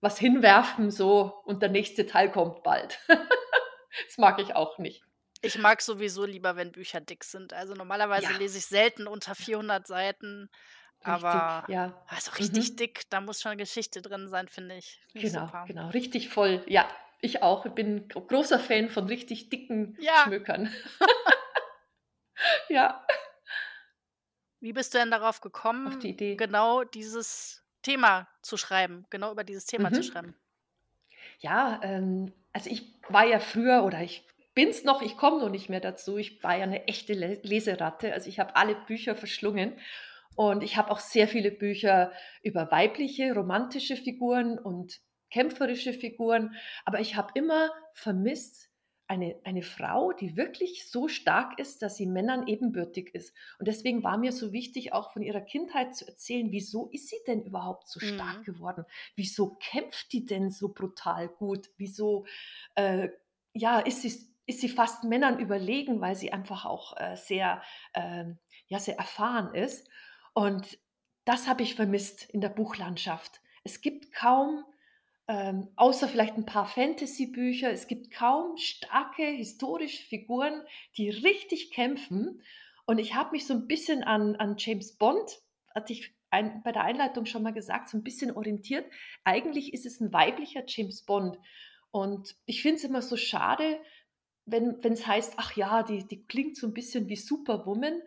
was 0.00 0.18
hinwerfen 0.18 0.90
so 0.90 1.42
und 1.44 1.60
der 1.60 1.68
nächste 1.68 2.06
Teil 2.06 2.30
kommt 2.30 2.62
bald. 2.62 2.98
das 3.08 4.16
mag 4.16 4.40
ich 4.40 4.54
auch 4.54 4.78
nicht. 4.78 5.04
Ich 5.42 5.58
mag 5.58 5.80
sowieso 5.80 6.24
lieber, 6.24 6.56
wenn 6.56 6.72
Bücher 6.72 7.00
dick 7.00 7.24
sind. 7.24 7.52
Also 7.52 7.74
normalerweise 7.74 8.32
ja. 8.32 8.38
lese 8.38 8.58
ich 8.58 8.66
selten 8.66 9.06
unter 9.06 9.34
400 9.34 9.86
Seiten. 9.86 10.50
Richtig, 10.98 11.08
aber 11.08 11.64
ja. 11.68 12.04
also 12.08 12.32
richtig 12.32 12.72
mhm. 12.72 12.76
dick, 12.76 13.08
da 13.08 13.22
muss 13.22 13.40
schon 13.40 13.56
Geschichte 13.56 14.02
drin 14.02 14.28
sein, 14.28 14.48
finde 14.48 14.76
ich. 14.76 15.00
genau, 15.14 15.46
super. 15.46 15.64
genau, 15.66 15.88
richtig 15.88 16.28
voll. 16.28 16.62
Ja, 16.66 16.86
ich 17.22 17.42
auch. 17.42 17.64
Ich 17.64 17.72
bin 17.72 18.08
großer 18.08 18.58
Fan 18.58 18.90
von 18.90 19.06
richtig 19.06 19.48
dicken 19.48 19.96
ja. 19.98 20.24
Schmökern. 20.24 20.70
ja. 22.68 23.06
Wie 24.60 24.74
bist 24.74 24.92
du 24.92 24.98
denn 24.98 25.10
darauf 25.10 25.40
gekommen, 25.40 25.88
Auf 25.88 25.98
die 25.98 26.10
Idee. 26.10 26.36
genau 26.36 26.84
dieses 26.84 27.64
Thema 27.80 28.28
zu 28.42 28.58
schreiben, 28.58 29.06
genau 29.08 29.32
über 29.32 29.44
dieses 29.44 29.64
Thema 29.64 29.88
mhm. 29.88 29.94
zu 29.94 30.02
schreiben? 30.02 30.34
Ja, 31.38 31.80
ähm, 31.82 32.34
also 32.52 32.68
ich 32.68 32.94
war 33.08 33.24
ja 33.24 33.40
früher 33.40 33.84
oder 33.84 34.02
ich 34.02 34.22
bin's 34.54 34.84
noch, 34.84 35.02
ich 35.02 35.16
komme 35.16 35.40
noch 35.40 35.50
nicht 35.50 35.68
mehr 35.68 35.80
dazu. 35.80 36.16
Ich 36.16 36.42
war 36.42 36.56
ja 36.56 36.64
eine 36.64 36.86
echte 36.88 37.12
Leseratte, 37.12 38.12
also 38.12 38.28
ich 38.28 38.38
habe 38.38 38.56
alle 38.56 38.74
Bücher 38.86 39.14
verschlungen 39.14 39.78
und 40.36 40.62
ich 40.62 40.76
habe 40.76 40.90
auch 40.90 40.98
sehr 40.98 41.28
viele 41.28 41.50
Bücher 41.50 42.12
über 42.42 42.70
weibliche, 42.70 43.34
romantische 43.34 43.96
Figuren 43.96 44.58
und 44.58 45.00
kämpferische 45.30 45.92
Figuren, 45.92 46.54
aber 46.84 47.00
ich 47.00 47.16
habe 47.16 47.30
immer 47.34 47.70
vermisst, 47.94 48.70
eine, 49.10 49.40
eine 49.42 49.62
Frau, 49.62 50.12
die 50.12 50.36
wirklich 50.36 50.88
so 50.88 51.08
stark 51.08 51.58
ist, 51.58 51.82
dass 51.82 51.96
sie 51.96 52.06
Männern 52.06 52.46
ebenbürtig 52.46 53.12
ist. 53.12 53.34
Und 53.58 53.66
deswegen 53.66 54.04
war 54.04 54.16
mir 54.16 54.30
so 54.30 54.52
wichtig, 54.52 54.92
auch 54.92 55.12
von 55.12 55.22
ihrer 55.22 55.40
Kindheit 55.40 55.96
zu 55.96 56.06
erzählen, 56.06 56.52
wieso 56.52 56.88
ist 56.90 57.08
sie 57.08 57.16
denn 57.26 57.42
überhaupt 57.42 57.88
so 57.88 57.98
stark 57.98 58.38
mhm. 58.38 58.44
geworden? 58.44 58.84
Wieso 59.16 59.56
kämpft 59.56 60.12
die 60.12 60.26
denn 60.26 60.52
so 60.52 60.72
brutal 60.72 61.26
gut? 61.26 61.70
Wieso 61.76 62.24
äh, 62.76 63.08
ja, 63.52 63.80
ist 63.80 64.02
sie 64.02 64.29
ist 64.50 64.60
sie 64.60 64.68
fast 64.68 65.04
Männern 65.04 65.38
überlegen, 65.38 66.00
weil 66.00 66.16
sie 66.16 66.32
einfach 66.32 66.66
auch 66.66 66.96
äh, 66.98 67.16
sehr, 67.16 67.62
äh, 67.94 68.24
ja, 68.66 68.78
sehr 68.78 68.98
erfahren 68.98 69.54
ist. 69.54 69.88
Und 70.34 70.78
das 71.24 71.48
habe 71.48 71.62
ich 71.62 71.76
vermisst 71.76 72.28
in 72.30 72.40
der 72.40 72.48
Buchlandschaft. 72.48 73.40
Es 73.62 73.80
gibt 73.80 74.12
kaum, 74.12 74.64
ähm, 75.28 75.68
außer 75.76 76.08
vielleicht 76.08 76.36
ein 76.36 76.46
paar 76.46 76.66
Fantasy-Bücher, 76.66 77.70
es 77.70 77.86
gibt 77.86 78.10
kaum 78.10 78.56
starke 78.56 79.22
historische 79.22 80.02
Figuren, 80.02 80.62
die 80.96 81.10
richtig 81.10 81.70
kämpfen. 81.70 82.42
Und 82.86 82.98
ich 82.98 83.14
habe 83.14 83.32
mich 83.32 83.46
so 83.46 83.54
ein 83.54 83.68
bisschen 83.68 84.02
an, 84.02 84.34
an 84.36 84.56
James 84.58 84.96
Bond, 84.96 85.40
hatte 85.72 85.92
ich 85.92 86.12
ein, 86.30 86.62
bei 86.64 86.72
der 86.72 86.82
Einleitung 86.82 87.26
schon 87.26 87.44
mal 87.44 87.52
gesagt, 87.52 87.88
so 87.88 87.96
ein 87.96 88.02
bisschen 88.02 88.32
orientiert. 88.32 88.90
Eigentlich 89.22 89.72
ist 89.72 89.86
es 89.86 90.00
ein 90.00 90.12
weiblicher 90.12 90.64
James 90.66 91.02
Bond. 91.04 91.38
Und 91.92 92.36
ich 92.46 92.62
finde 92.62 92.76
es 92.76 92.84
immer 92.84 93.02
so 93.02 93.16
schade, 93.16 93.80
wenn 94.50 94.92
es 94.92 95.06
heißt, 95.06 95.34
ach 95.36 95.56
ja, 95.56 95.82
die, 95.82 96.06
die 96.06 96.24
klingt 96.26 96.56
so 96.56 96.66
ein 96.66 96.74
bisschen 96.74 97.08
wie 97.08 97.16
Superwoman. 97.16 98.02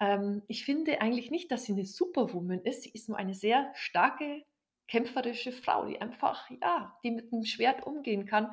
Ähm, 0.00 0.42
ich 0.48 0.64
finde 0.64 1.00
eigentlich 1.00 1.30
nicht, 1.30 1.50
dass 1.50 1.64
sie 1.64 1.72
eine 1.72 1.86
Superwoman 1.86 2.62
ist. 2.62 2.82
Sie 2.82 2.90
ist 2.90 3.08
nur 3.08 3.18
eine 3.18 3.34
sehr 3.34 3.70
starke, 3.74 4.44
kämpferische 4.86 5.52
Frau, 5.52 5.86
die 5.86 6.00
einfach, 6.00 6.48
ja, 6.62 6.98
die 7.04 7.10
mit 7.10 7.32
einem 7.32 7.44
Schwert 7.44 7.86
umgehen 7.86 8.26
kann. 8.26 8.52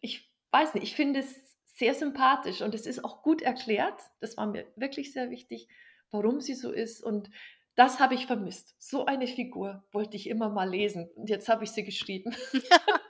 Ich 0.00 0.32
weiß 0.50 0.74
nicht, 0.74 0.84
ich 0.84 0.96
finde 0.96 1.20
es 1.20 1.56
sehr 1.64 1.94
sympathisch 1.94 2.62
und 2.62 2.74
es 2.74 2.86
ist 2.86 3.04
auch 3.04 3.22
gut 3.22 3.42
erklärt. 3.42 4.00
Das 4.20 4.36
war 4.36 4.46
mir 4.46 4.66
wirklich 4.76 5.12
sehr 5.12 5.30
wichtig, 5.30 5.68
warum 6.10 6.40
sie 6.40 6.54
so 6.54 6.70
ist. 6.70 7.02
Und 7.02 7.30
das 7.74 7.98
habe 7.98 8.14
ich 8.14 8.26
vermisst. 8.26 8.74
So 8.78 9.06
eine 9.06 9.26
Figur 9.26 9.84
wollte 9.92 10.16
ich 10.16 10.28
immer 10.28 10.48
mal 10.48 10.68
lesen. 10.68 11.10
Und 11.16 11.28
jetzt 11.28 11.48
habe 11.48 11.64
ich 11.64 11.72
sie 11.72 11.84
geschrieben. 11.84 12.34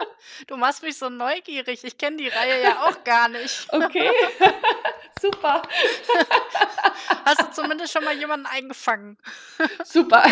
du 0.47 0.57
machst 0.57 0.83
mich 0.83 0.99
so 0.99 1.09
neugierig. 1.09 1.85
Ich 1.85 1.99
kenne 1.99 2.17
die 2.17 2.29
Reihe 2.29 2.63
ja 2.63 2.85
auch 2.85 3.05
gar 3.05 3.29
nicht. 3.29 3.69
Okay. 3.75 4.11
Super. 5.21 5.63
Hast 7.25 7.41
du 7.41 7.51
zumindest 7.53 7.93
schon 7.93 8.05
mal 8.05 8.17
jemanden 8.17 8.47
eingefangen? 8.47 9.19
Super. 9.85 10.23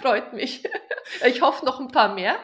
Freut 0.00 0.32
mich. 0.32 0.62
Ich 1.24 1.40
hoffe 1.40 1.64
noch 1.64 1.80
ein 1.80 1.88
paar 1.88 2.14
mehr. 2.14 2.38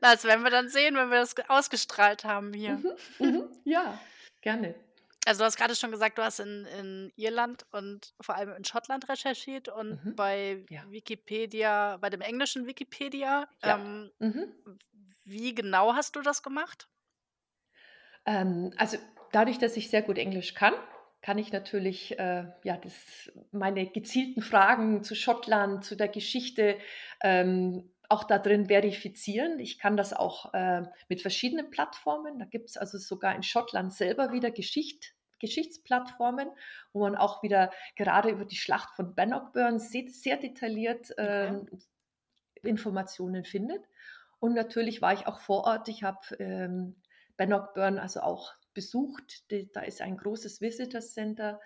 Das 0.00 0.24
werden 0.24 0.42
wir 0.42 0.50
dann 0.50 0.68
sehen, 0.68 0.96
wenn 0.96 1.10
wir 1.10 1.18
das 1.18 1.34
ausgestrahlt 1.48 2.24
haben 2.24 2.52
hier. 2.52 2.76
Mhm, 2.76 2.94
mhm, 3.18 3.48
ja, 3.64 3.98
gerne. 4.40 4.74
Also 5.26 5.40
du 5.40 5.44
hast 5.44 5.56
gerade 5.56 5.76
schon 5.76 5.90
gesagt, 5.90 6.18
du 6.18 6.22
hast 6.22 6.40
in, 6.40 6.66
in 6.78 7.12
Irland 7.16 7.66
und 7.72 8.14
vor 8.20 8.36
allem 8.36 8.54
in 8.54 8.64
Schottland 8.64 9.08
recherchiert 9.08 9.68
und 9.68 10.04
mhm. 10.04 10.16
bei 10.16 10.64
ja. 10.70 10.82
Wikipedia, 10.88 11.98
bei 11.98 12.08
dem 12.08 12.22
englischen 12.22 12.66
Wikipedia. 12.66 13.46
Ja. 13.62 13.76
Ähm, 13.76 14.10
mhm. 14.18 14.52
Wie 15.30 15.54
genau 15.54 15.94
hast 15.94 16.16
du 16.16 16.22
das 16.22 16.42
gemacht? 16.42 16.88
Ähm, 18.26 18.72
also 18.76 18.98
dadurch, 19.30 19.58
dass 19.58 19.76
ich 19.76 19.88
sehr 19.88 20.02
gut 20.02 20.18
Englisch 20.18 20.54
kann, 20.54 20.74
kann 21.22 21.38
ich 21.38 21.52
natürlich 21.52 22.18
äh, 22.18 22.46
ja, 22.64 22.76
das, 22.76 23.30
meine 23.52 23.86
gezielten 23.86 24.42
Fragen 24.42 25.04
zu 25.04 25.14
Schottland, 25.14 25.84
zu 25.84 25.96
der 25.96 26.08
Geschichte 26.08 26.78
ähm, 27.22 27.92
auch 28.08 28.24
da 28.24 28.38
drin 28.40 28.66
verifizieren. 28.66 29.60
Ich 29.60 29.78
kann 29.78 29.96
das 29.96 30.12
auch 30.12 30.52
äh, 30.52 30.82
mit 31.08 31.22
verschiedenen 31.22 31.70
Plattformen. 31.70 32.40
Da 32.40 32.44
gibt 32.44 32.70
es 32.70 32.76
also 32.76 32.98
sogar 32.98 33.36
in 33.36 33.44
Schottland 33.44 33.92
selber 33.92 34.32
wieder 34.32 34.50
Geschicht, 34.50 35.14
Geschichtsplattformen, 35.38 36.48
wo 36.92 37.02
man 37.02 37.14
auch 37.14 37.44
wieder 37.44 37.70
gerade 37.94 38.30
über 38.30 38.44
die 38.44 38.56
Schlacht 38.56 38.96
von 38.96 39.14
Bannockburn 39.14 39.78
sehr, 39.78 40.08
sehr 40.08 40.38
detailliert 40.38 41.16
äh, 41.18 41.52
okay. 41.52 41.78
Informationen 42.62 43.44
findet. 43.44 43.84
Und 44.40 44.54
natürlich 44.54 45.00
war 45.02 45.12
ich 45.12 45.26
auch 45.26 45.38
vor 45.40 45.64
Ort. 45.64 45.88
Ich 45.88 46.02
habe 46.02 46.20
ähm, 46.38 46.96
Bannockburn 47.36 47.98
also 47.98 48.20
auch 48.20 48.54
besucht. 48.74 49.44
Da 49.74 49.82
ist 49.82 50.00
ein 50.00 50.16
großes 50.16 50.60
Visitor 50.60 51.00
Center. 51.00 51.60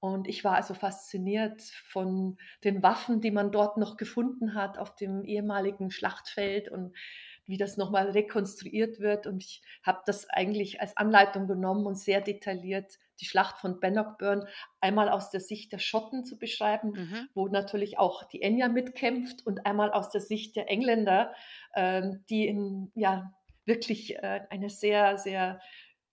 Und 0.00 0.28
ich 0.28 0.44
war 0.44 0.54
also 0.54 0.74
fasziniert 0.74 1.60
von 1.62 2.38
den 2.62 2.82
Waffen, 2.82 3.20
die 3.20 3.32
man 3.32 3.50
dort 3.50 3.78
noch 3.78 3.96
gefunden 3.96 4.54
hat 4.54 4.78
auf 4.78 4.94
dem 4.94 5.24
ehemaligen 5.24 5.90
Schlachtfeld 5.90 6.68
und 6.68 6.94
wie 7.46 7.56
das 7.56 7.76
nochmal 7.76 8.10
rekonstruiert 8.10 9.00
wird. 9.00 9.26
Und 9.26 9.42
ich 9.42 9.62
habe 9.82 10.02
das 10.06 10.28
eigentlich 10.30 10.80
als 10.80 10.96
Anleitung 10.96 11.48
genommen 11.48 11.86
und 11.86 11.98
sehr 11.98 12.20
detailliert 12.20 12.98
die 13.20 13.24
Schlacht 13.24 13.58
von 13.58 13.80
Bannockburn 13.80 14.46
einmal 14.80 15.08
aus 15.08 15.30
der 15.30 15.40
Sicht 15.40 15.72
der 15.72 15.78
Schotten 15.78 16.24
zu 16.24 16.38
beschreiben, 16.38 16.92
mhm. 16.92 17.28
wo 17.34 17.48
natürlich 17.48 17.98
auch 17.98 18.24
die 18.24 18.42
Enya 18.42 18.68
mitkämpft 18.68 19.46
und 19.46 19.66
einmal 19.66 19.90
aus 19.90 20.10
der 20.10 20.20
Sicht 20.20 20.56
der 20.56 20.70
Engländer, 20.70 21.32
äh, 21.72 22.02
die 22.28 22.46
in 22.46 22.90
ja 22.94 23.32
wirklich 23.64 24.16
äh, 24.16 24.40
eine 24.50 24.70
sehr, 24.70 25.18
sehr 25.18 25.60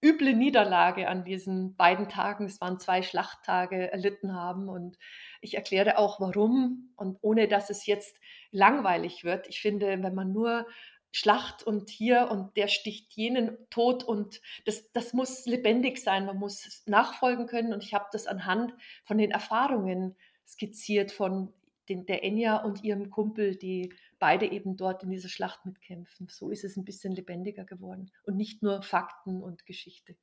üble 0.03 0.35
Niederlage 0.35 1.07
an 1.07 1.23
diesen 1.23 1.75
beiden 1.75 2.09
Tagen, 2.09 2.45
es 2.45 2.61
waren 2.61 2.79
zwei 2.79 3.01
Schlachttage, 3.01 3.91
erlitten 3.91 4.35
haben. 4.35 4.69
Und 4.69 4.97
ich 5.41 5.55
erkläre 5.55 5.97
auch, 5.97 6.19
warum. 6.19 6.91
Und 6.95 7.17
ohne 7.21 7.47
dass 7.47 7.71
es 7.71 7.87
jetzt 7.87 8.19
langweilig 8.51 9.23
wird. 9.23 9.47
Ich 9.47 9.61
finde, 9.61 9.87
wenn 10.03 10.13
man 10.13 10.31
nur 10.31 10.67
Schlacht 11.15 11.63
und 11.63 11.89
hier 11.89 12.29
und 12.29 12.57
der 12.57 12.67
sticht 12.67 13.13
jenen 13.13 13.57
tot 13.69 14.03
und 14.03 14.41
das, 14.65 14.91
das 14.91 15.13
muss 15.13 15.45
lebendig 15.45 15.97
sein, 15.99 16.25
man 16.25 16.37
muss 16.37 16.83
nachfolgen 16.87 17.47
können 17.47 17.71
und 17.71 17.81
ich 17.85 17.93
habe 17.93 18.07
das 18.11 18.27
anhand 18.27 18.73
von 19.05 19.17
den 19.17 19.31
Erfahrungen 19.31 20.17
skizziert 20.45 21.13
von 21.13 21.53
den, 21.87 22.05
der 22.05 22.25
Enya 22.25 22.57
und 22.57 22.83
ihrem 22.83 23.11
Kumpel, 23.11 23.55
die 23.55 23.93
beide 24.19 24.51
eben 24.51 24.75
dort 24.75 25.03
in 25.03 25.09
dieser 25.09 25.29
Schlacht 25.29 25.65
mitkämpfen. 25.65 26.27
So 26.27 26.49
ist 26.49 26.65
es 26.65 26.75
ein 26.75 26.83
bisschen 26.83 27.13
lebendiger 27.13 27.63
geworden 27.63 28.11
und 28.25 28.35
nicht 28.35 28.61
nur 28.61 28.81
Fakten 28.81 29.41
und 29.41 29.65
Geschichte. 29.65 30.17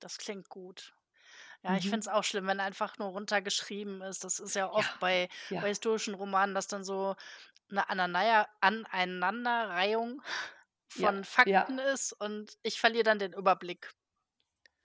Das 0.00 0.18
klingt 0.18 0.48
gut. 0.48 0.97
Ja, 1.64 1.76
ich 1.76 1.84
mhm. 1.84 1.88
finde 1.88 2.00
es 2.00 2.08
auch 2.08 2.24
schlimm, 2.24 2.46
wenn 2.46 2.60
einfach 2.60 2.98
nur 2.98 3.08
runtergeschrieben 3.08 4.00
ist. 4.02 4.24
Das 4.24 4.38
ist 4.40 4.54
ja 4.54 4.70
oft 4.70 4.90
Ja, 4.90 4.98
bei, 4.98 5.28
ja. 5.48 5.62
bei 5.62 5.68
historischen 5.68 6.14
Romanen, 6.14 6.54
dass 6.54 6.68
dann 6.68 6.84
so 6.84 7.16
eine 7.70 7.88
Aneinanderreihung 7.90 8.46
Aneinanderreihung 8.60 10.22
Ja, 10.94 11.14
von 11.14 11.24
ja, 11.44 11.68
Fakten 11.68 11.78
ist 11.78 12.12
und 12.12 12.58
ich 12.62 12.80
verliere 12.80 13.04
dann 13.04 13.18
den 13.20 13.32
Überblick. 13.34 13.92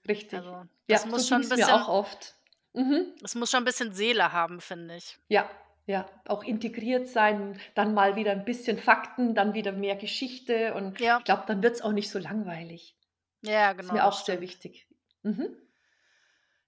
richtig. 0.07 0.43
Also, 0.45 0.65
Ja, 0.87 0.99
das 0.99 1.05
so 1.13 1.23
muss 1.23 1.27
schon 1.27 1.41
ging 1.41 1.43
ein 1.43 1.49
es 1.49 1.55
mir 1.55 1.73
auch 1.73 1.87
oft. 1.87 2.35
Mhm. 2.73 3.13
das 3.21 3.33
muss 3.33 3.49
schon 3.49 3.63
ein 3.63 3.65
bisschen 3.65 3.91
Seele 3.91 4.31
haben, 4.33 4.61
finde 4.61 4.97
ich. 4.97 5.17
Ja, 5.27 5.49
ja, 5.85 6.05
auch 6.25 6.43
integriert 6.43 7.07
sein, 7.09 7.59
dann 7.75 7.93
mal 7.93 8.15
wieder 8.15 8.31
ein 8.31 8.45
bisschen 8.45 8.77
Fakten, 8.77 9.35
dann 9.35 9.53
wieder 9.53 9.71
mehr 9.73 9.95
Geschichte 9.97 10.73
und 10.75 10.97
Ja. 10.97 11.19
ich 11.19 11.25
glaube, 11.25 11.43
dann 11.47 11.61
wird 11.61 11.75
es 11.75 11.81
auch 11.81 11.91
nicht 11.91 12.09
so 12.09 12.19
langweilig. 12.19 12.97
Ja, 13.41 13.73
Ist 13.79 13.91
genau, 13.91 13.93
mir 13.93 14.05
das 14.05 14.15
auch 14.15 14.23
sehr 14.25 14.41
wichtig. 14.41 14.87
Mhm. 15.23 15.57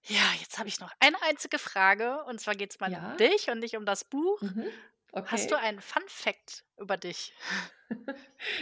Ja, 0.07 0.21
jetzt 0.39 0.57
habe 0.59 0.67
ich 0.69 0.79
noch 0.79 0.91
eine 0.99 1.19
einzige 1.23 1.57
Frage 1.59 2.23
und 2.25 2.39
zwar 2.39 2.55
geht 2.55 2.71
es 2.71 2.79
mal 2.79 2.93
um 2.93 3.17
dich 3.17 3.49
und 3.49 3.59
nicht 3.59 3.75
um 3.75 3.85
das 3.85 4.03
Buch. 4.03 4.41
Mhm. 4.41 4.65
Hast 5.25 5.49
du 5.49 5.57
einen 5.57 5.81
Fun 5.81 6.03
Fact 6.07 6.63
über 6.77 6.97
dich? 6.97 7.33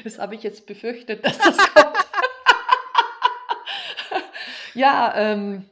Das 0.03 0.19
habe 0.19 0.35
ich 0.35 0.43
jetzt 0.43 0.65
befürchtet, 0.67 1.25
dass 1.25 1.37
das 1.37 1.57
kommt. 1.73 1.97
Ja, 4.73 5.13
ähm, 5.15 5.69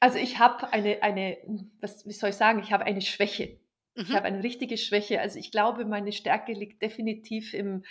also 0.00 0.18
ich 0.18 0.38
habe 0.38 0.72
eine 0.72 1.02
eine 1.02 1.38
was 1.80 2.06
wie 2.06 2.12
soll 2.12 2.30
ich 2.30 2.36
sagen, 2.36 2.60
ich 2.60 2.72
habe 2.72 2.84
eine 2.84 3.00
Schwäche. 3.00 3.58
Ich 3.94 4.08
Mhm. 4.08 4.14
habe 4.14 4.24
eine 4.26 4.42
richtige 4.42 4.78
Schwäche. 4.78 5.20
Also, 5.20 5.38
ich 5.38 5.50
glaube, 5.50 5.84
meine 5.84 6.12
Stärke 6.12 6.52
liegt 6.54 6.80
definitiv 6.80 7.52
im 7.52 7.84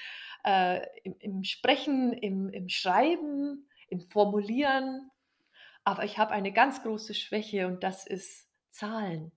äh, 0.44 0.82
im 1.04 1.16
im 1.20 1.44
Sprechen, 1.44 2.12
im 2.14 2.50
im 2.50 2.70
Schreiben, 2.70 3.70
im 3.88 4.02
Formulieren. 4.10 5.11
Aber 5.84 6.04
ich 6.04 6.18
habe 6.18 6.32
eine 6.32 6.52
ganz 6.52 6.84
große 6.84 7.14
Schwäche 7.14 7.68
und 7.68 7.84
das 7.84 8.06
ist 8.06 8.48
Zahlen. 8.72 9.32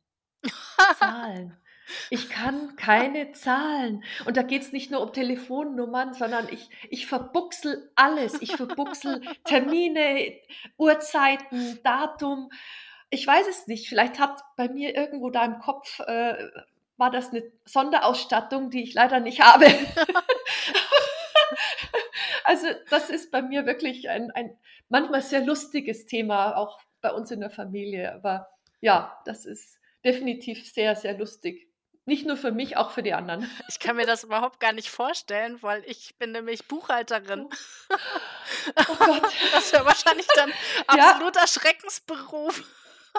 Zahlen. 0.98 1.56
Ich 2.10 2.30
kann 2.30 2.76
keine 2.76 3.32
Zahlen. 3.32 4.04
Und 4.24 4.36
da 4.36 4.42
geht 4.42 4.62
es 4.62 4.72
nicht 4.72 4.90
nur 4.90 5.02
um 5.02 5.12
Telefonnummern, 5.12 6.14
sondern 6.14 6.48
ich, 6.50 6.70
ich 6.88 7.06
verbuchsel 7.06 7.90
alles. 7.94 8.40
Ich 8.40 8.56
verbuchsel 8.56 9.20
Termine, 9.44 10.32
Uhrzeiten, 10.78 11.80
Datum. 11.82 12.50
Ich 13.10 13.26
weiß 13.26 13.46
es 13.48 13.66
nicht. 13.66 13.88
Vielleicht 13.88 14.18
hat 14.18 14.42
bei 14.56 14.68
mir 14.68 14.96
irgendwo 14.96 15.30
da 15.30 15.44
im 15.44 15.58
Kopf, 15.58 16.00
äh, 16.00 16.36
war 16.96 17.10
das 17.10 17.30
eine 17.30 17.42
Sonderausstattung, 17.64 18.70
die 18.70 18.82
ich 18.82 18.94
leider 18.94 19.20
nicht 19.20 19.42
habe. 19.42 19.66
also 22.44 22.66
das 22.90 23.10
ist 23.10 23.30
bei 23.30 23.42
mir 23.42 23.66
wirklich 23.66 24.08
ein, 24.08 24.30
ein 24.30 24.56
manchmal 24.88 25.22
sehr 25.22 25.44
lustiges 25.44 26.06
Thema, 26.06 26.56
auch 26.56 26.78
bei 27.00 27.10
uns 27.10 27.30
in 27.30 27.40
der 27.40 27.50
Familie. 27.50 28.14
Aber 28.14 28.48
ja, 28.80 29.20
das 29.24 29.46
ist 29.46 29.78
definitiv 30.04 30.70
sehr, 30.70 30.94
sehr 30.94 31.16
lustig. 31.18 31.68
Nicht 32.06 32.26
nur 32.26 32.36
für 32.36 32.52
mich, 32.52 32.76
auch 32.76 32.90
für 32.90 33.02
die 33.02 33.14
anderen. 33.14 33.50
Ich 33.68 33.78
kann 33.78 33.96
mir 33.96 34.06
das 34.06 34.24
überhaupt 34.24 34.60
gar 34.60 34.72
nicht 34.72 34.90
vorstellen, 34.90 35.62
weil 35.62 35.82
ich 35.86 36.16
bin 36.18 36.32
nämlich 36.32 36.66
Buchhalterin. 36.68 37.48
Oh, 37.88 37.96
oh 38.88 38.96
Gott. 38.98 39.32
Das 39.52 39.72
wäre 39.72 39.86
wahrscheinlich 39.86 40.26
dann 40.36 40.52
absoluter 40.86 41.40
ja. 41.40 41.46
Schreckensberuf. 41.46 42.62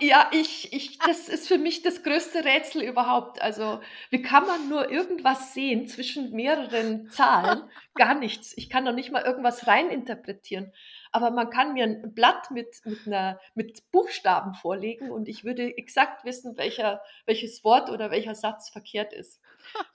Ja, 0.02 0.30
ich, 0.34 0.74
ich, 0.74 0.98
das 1.00 1.30
ist 1.30 1.48
für 1.48 1.58
mich 1.58 1.82
das 1.82 2.04
größte 2.04 2.44
Rätsel 2.44 2.82
überhaupt. 2.82 3.42
Also, 3.42 3.80
wie 4.10 4.22
kann 4.22 4.46
man 4.46 4.68
nur 4.68 4.92
irgendwas 4.92 5.54
sehen 5.54 5.88
zwischen 5.88 6.32
mehreren 6.32 7.10
Zahlen? 7.10 7.64
Gar 7.96 8.16
nichts. 8.16 8.54
Ich 8.58 8.70
kann 8.70 8.84
doch 8.84 8.94
nicht 8.94 9.12
mal 9.12 9.24
irgendwas 9.24 9.68
reininterpretieren. 9.68 10.74
Aber 11.14 11.32
man 11.32 11.50
kann 11.50 11.74
mir 11.74 11.86
ein 11.86 12.14
Blatt 12.14 12.52
mit, 12.52 12.82
mit, 12.84 13.08
einer, 13.08 13.40
mit 13.54 13.90
Buchstaben 13.92 14.54
vorlegen 14.54 15.12
und 15.12 15.30
ich 15.30 15.46
würde 15.46 15.78
exakt 15.78 16.26
wissen, 16.26 16.58
welcher, 16.58 17.02
welches 17.26 17.64
Wort 17.64 17.90
oder 17.90 18.12
welcher 18.12 18.36
Satz 18.36 18.70
verkehrt 18.70 19.14
ist. 19.14 19.40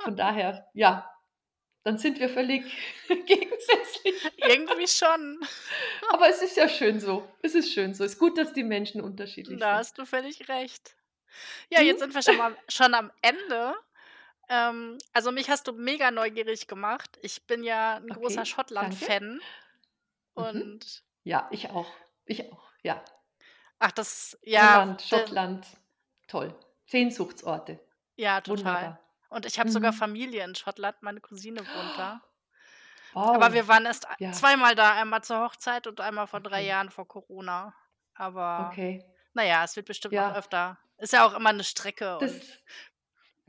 Von 0.02 0.16
daher, 0.16 0.66
ja, 0.72 1.10
dann 1.82 1.98
sind 1.98 2.18
wir 2.20 2.28
völlig 2.28 2.64
gegensätzlich. 3.08 4.14
Irgendwie 4.36 4.88
schon. 4.88 5.40
Aber 6.10 6.28
es 6.28 6.42
ist 6.42 6.56
ja 6.56 6.68
schön 6.68 7.00
so. 7.00 7.26
Es 7.42 7.54
ist 7.54 7.72
schön 7.72 7.94
so. 7.94 8.04
Es 8.04 8.12
ist 8.12 8.18
gut, 8.18 8.36
dass 8.38 8.52
die 8.52 8.64
Menschen 8.64 9.00
unterschiedlich 9.00 9.58
da 9.58 9.66
sind. 9.66 9.74
Da 9.74 9.78
hast 9.78 9.98
du 9.98 10.04
völlig 10.06 10.48
recht. 10.48 10.96
Ja, 11.70 11.80
hm? 11.80 11.86
jetzt 11.86 12.00
sind 12.00 12.14
wir 12.14 12.22
schon, 12.22 12.36
mal, 12.36 12.56
schon 12.68 12.94
am 12.94 13.10
Ende. 13.22 13.74
Ähm, 14.48 14.98
also 15.12 15.32
mich 15.32 15.48
hast 15.50 15.68
du 15.68 15.72
mega 15.72 16.10
neugierig 16.10 16.66
gemacht. 16.66 17.18
Ich 17.22 17.46
bin 17.46 17.62
ja 17.62 17.96
'n 17.98 18.08
großer 18.08 18.42
Okay, 18.42 18.44
danke. 18.44 18.46
Schottland-Fan 18.46 19.40
Mhm. 20.36 20.80
und 20.80 21.04
Ja, 21.24 21.48
ich 21.50 21.70
auch. 21.70 21.92
Ich 22.24 22.52
auch, 22.52 22.70
ja. 22.82 23.02
Ach, 23.78 23.92
das 23.92 24.38
ja, 24.42 24.82
Irland, 24.84 25.02
Schottland, 25.02 25.66
toll. 26.28 26.54
Sehnsuchtsorte. 26.86 27.78
Ja, 28.16 28.40
total. 28.40 28.74
Wunderbar. 28.74 28.98
Und 29.30 29.46
ich 29.46 29.58
habe 29.60 29.70
sogar 29.70 29.92
Mhm. 29.92 29.94
Familie 29.94 30.44
in 30.44 30.56
Schottland, 30.56 31.02
meine 31.02 31.20
Cousine 31.20 31.72
wohnt 31.72 31.96
da. 31.98 32.20
Aber 33.32 33.52
Wow, 33.52 33.52
wir 33.52 33.68
waren 33.68 33.86
erst 33.86 34.06
ja. 34.18 34.32
zweimal 34.32 34.74
da, 34.74 34.92
einmal 34.94 35.22
zur 35.22 35.40
Hochzeit 35.40 35.86
und 35.86 36.00
einmal 36.00 36.26
vor 36.26 36.40
3 36.40 36.62
Okay. 36.62 36.66
Jahren 36.66 36.90
vor 36.90 37.06
Corona. 37.06 37.74
Aber 38.14 38.80
Okay. 38.80 39.04
na 39.34 39.44
ja, 39.44 39.64
es 39.64 39.76
wird 39.76 39.86
bestimmt 39.86 40.16
noch 40.18 40.28
Ja. 40.28 40.34
öfter 40.34 40.78
ist 40.98 41.12
ja 41.14 41.24
auch 41.26 41.34
immer 41.34 41.52
'ne 41.52 41.64
Strecke 41.64 42.20
Das 42.20 42.22
und 42.22 42.44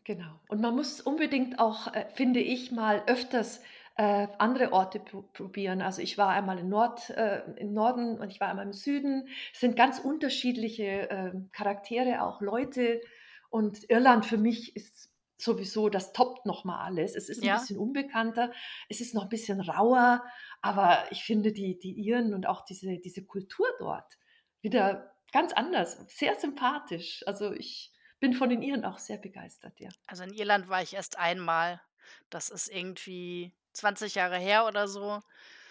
genau. 0.06 0.40
Und 0.50 0.62
man 0.62 0.76
muss 0.76 1.02
unbedingt 1.02 1.60
auch, 1.60 1.94
äh, 1.94 2.08
finde 2.16 2.40
ich, 2.42 2.72
mal 2.72 3.04
öfters, 3.08 3.62
äh, 3.98 4.28
andere 4.40 4.74
Orte 4.74 5.00
pro 5.00 5.24
probieren. 5.24 5.82
Also, 5.82 6.02
ich 6.02 6.18
war 6.18 6.30
einmal 6.30 6.60
in 6.60 6.70
Nord 6.70 7.10
äh, 7.12 7.42
im 7.58 7.74
Norden 7.74 8.20
und 8.20 8.32
ich 8.32 8.40
war 8.42 8.50
einmal 8.50 8.66
im 8.66 8.74
Süden. 8.74 9.30
Es 9.54 9.60
sind 9.62 9.76
ganz 9.78 10.00
unterschiedliche, 10.00 11.10
ähm, 11.12 11.50
Charaktere, 11.54 12.24
auch 12.24 12.42
Leute. 12.42 13.02
Und 13.50 13.90
Irland 13.90 14.26
für 14.26 14.38
mich 14.38 14.76
ist 14.76 15.11
sowieso 15.44 15.90
das 15.90 16.14
toppt 16.14 16.46
noch 16.46 16.64
mal 16.66 16.84
alles. 16.86 17.16
Es 17.16 17.30
ist 17.30 17.44
'n 17.44 17.50
Ja. 17.50 17.52
bisschen 17.52 17.78
unbekannter, 17.80 18.52
es 18.90 19.02
ist 19.02 19.14
noch 19.16 19.24
'n 19.26 19.30
bisschen 19.30 19.62
rauer, 19.62 20.24
aber 20.62 21.06
ich 21.12 21.24
finde 21.24 21.52
die 21.54 21.80
die 21.80 21.94
Iren 21.94 22.34
und 22.34 22.48
auch 22.48 22.66
diese 22.66 22.98
diese 23.00 23.26
Kultur 23.26 23.68
dort 23.80 24.18
wieder 24.62 25.14
ganz 25.34 25.54
anders, 25.54 25.98
sehr 26.10 26.36
sympathisch. 26.40 27.24
Also, 27.28 27.54
ich 27.54 27.94
bin 28.20 28.34
von 28.34 28.50
den 28.50 28.62
Iren 28.62 28.86
auch 28.86 29.00
sehr 29.00 29.18
begeistert, 29.18 29.80
ja. 29.80 29.94
Also, 30.10 30.24
in 30.24 30.34
Irland 30.34 30.68
war 30.70 30.82
ich 30.82 30.94
erst 30.94 31.18
einmal. 31.18 31.82
Das 32.30 32.50
ist 32.50 32.68
irgendwie 32.70 33.54
20 33.74 34.16
Jahre 34.16 34.38
her 34.38 34.66
oder 34.66 34.88
so. 34.88 35.22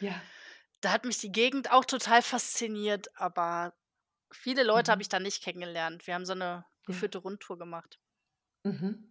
Ja. 0.00 0.30
Da 0.84 0.92
hat 0.92 1.04
mich 1.04 1.18
die 1.18 1.30
Gegend 1.32 1.70
auch 1.72 1.84
total 1.84 2.22
fasziniert, 2.22 3.08
aber 3.20 3.74
viele 4.32 4.62
Leute 4.64 4.92
habe 4.92 5.02
Mhm. 5.02 5.02
ich 5.02 5.08
da 5.10 5.20
nicht 5.20 5.42
kennengelernt. 5.42 6.06
Wir 6.06 6.14
haben 6.14 6.24
so 6.26 6.34
'ne 6.34 6.64
Ja. 6.88 7.00
geführte 7.00 7.18
Rundtour 7.18 7.58
gemacht. 7.58 7.98
Mhm. 8.64 9.10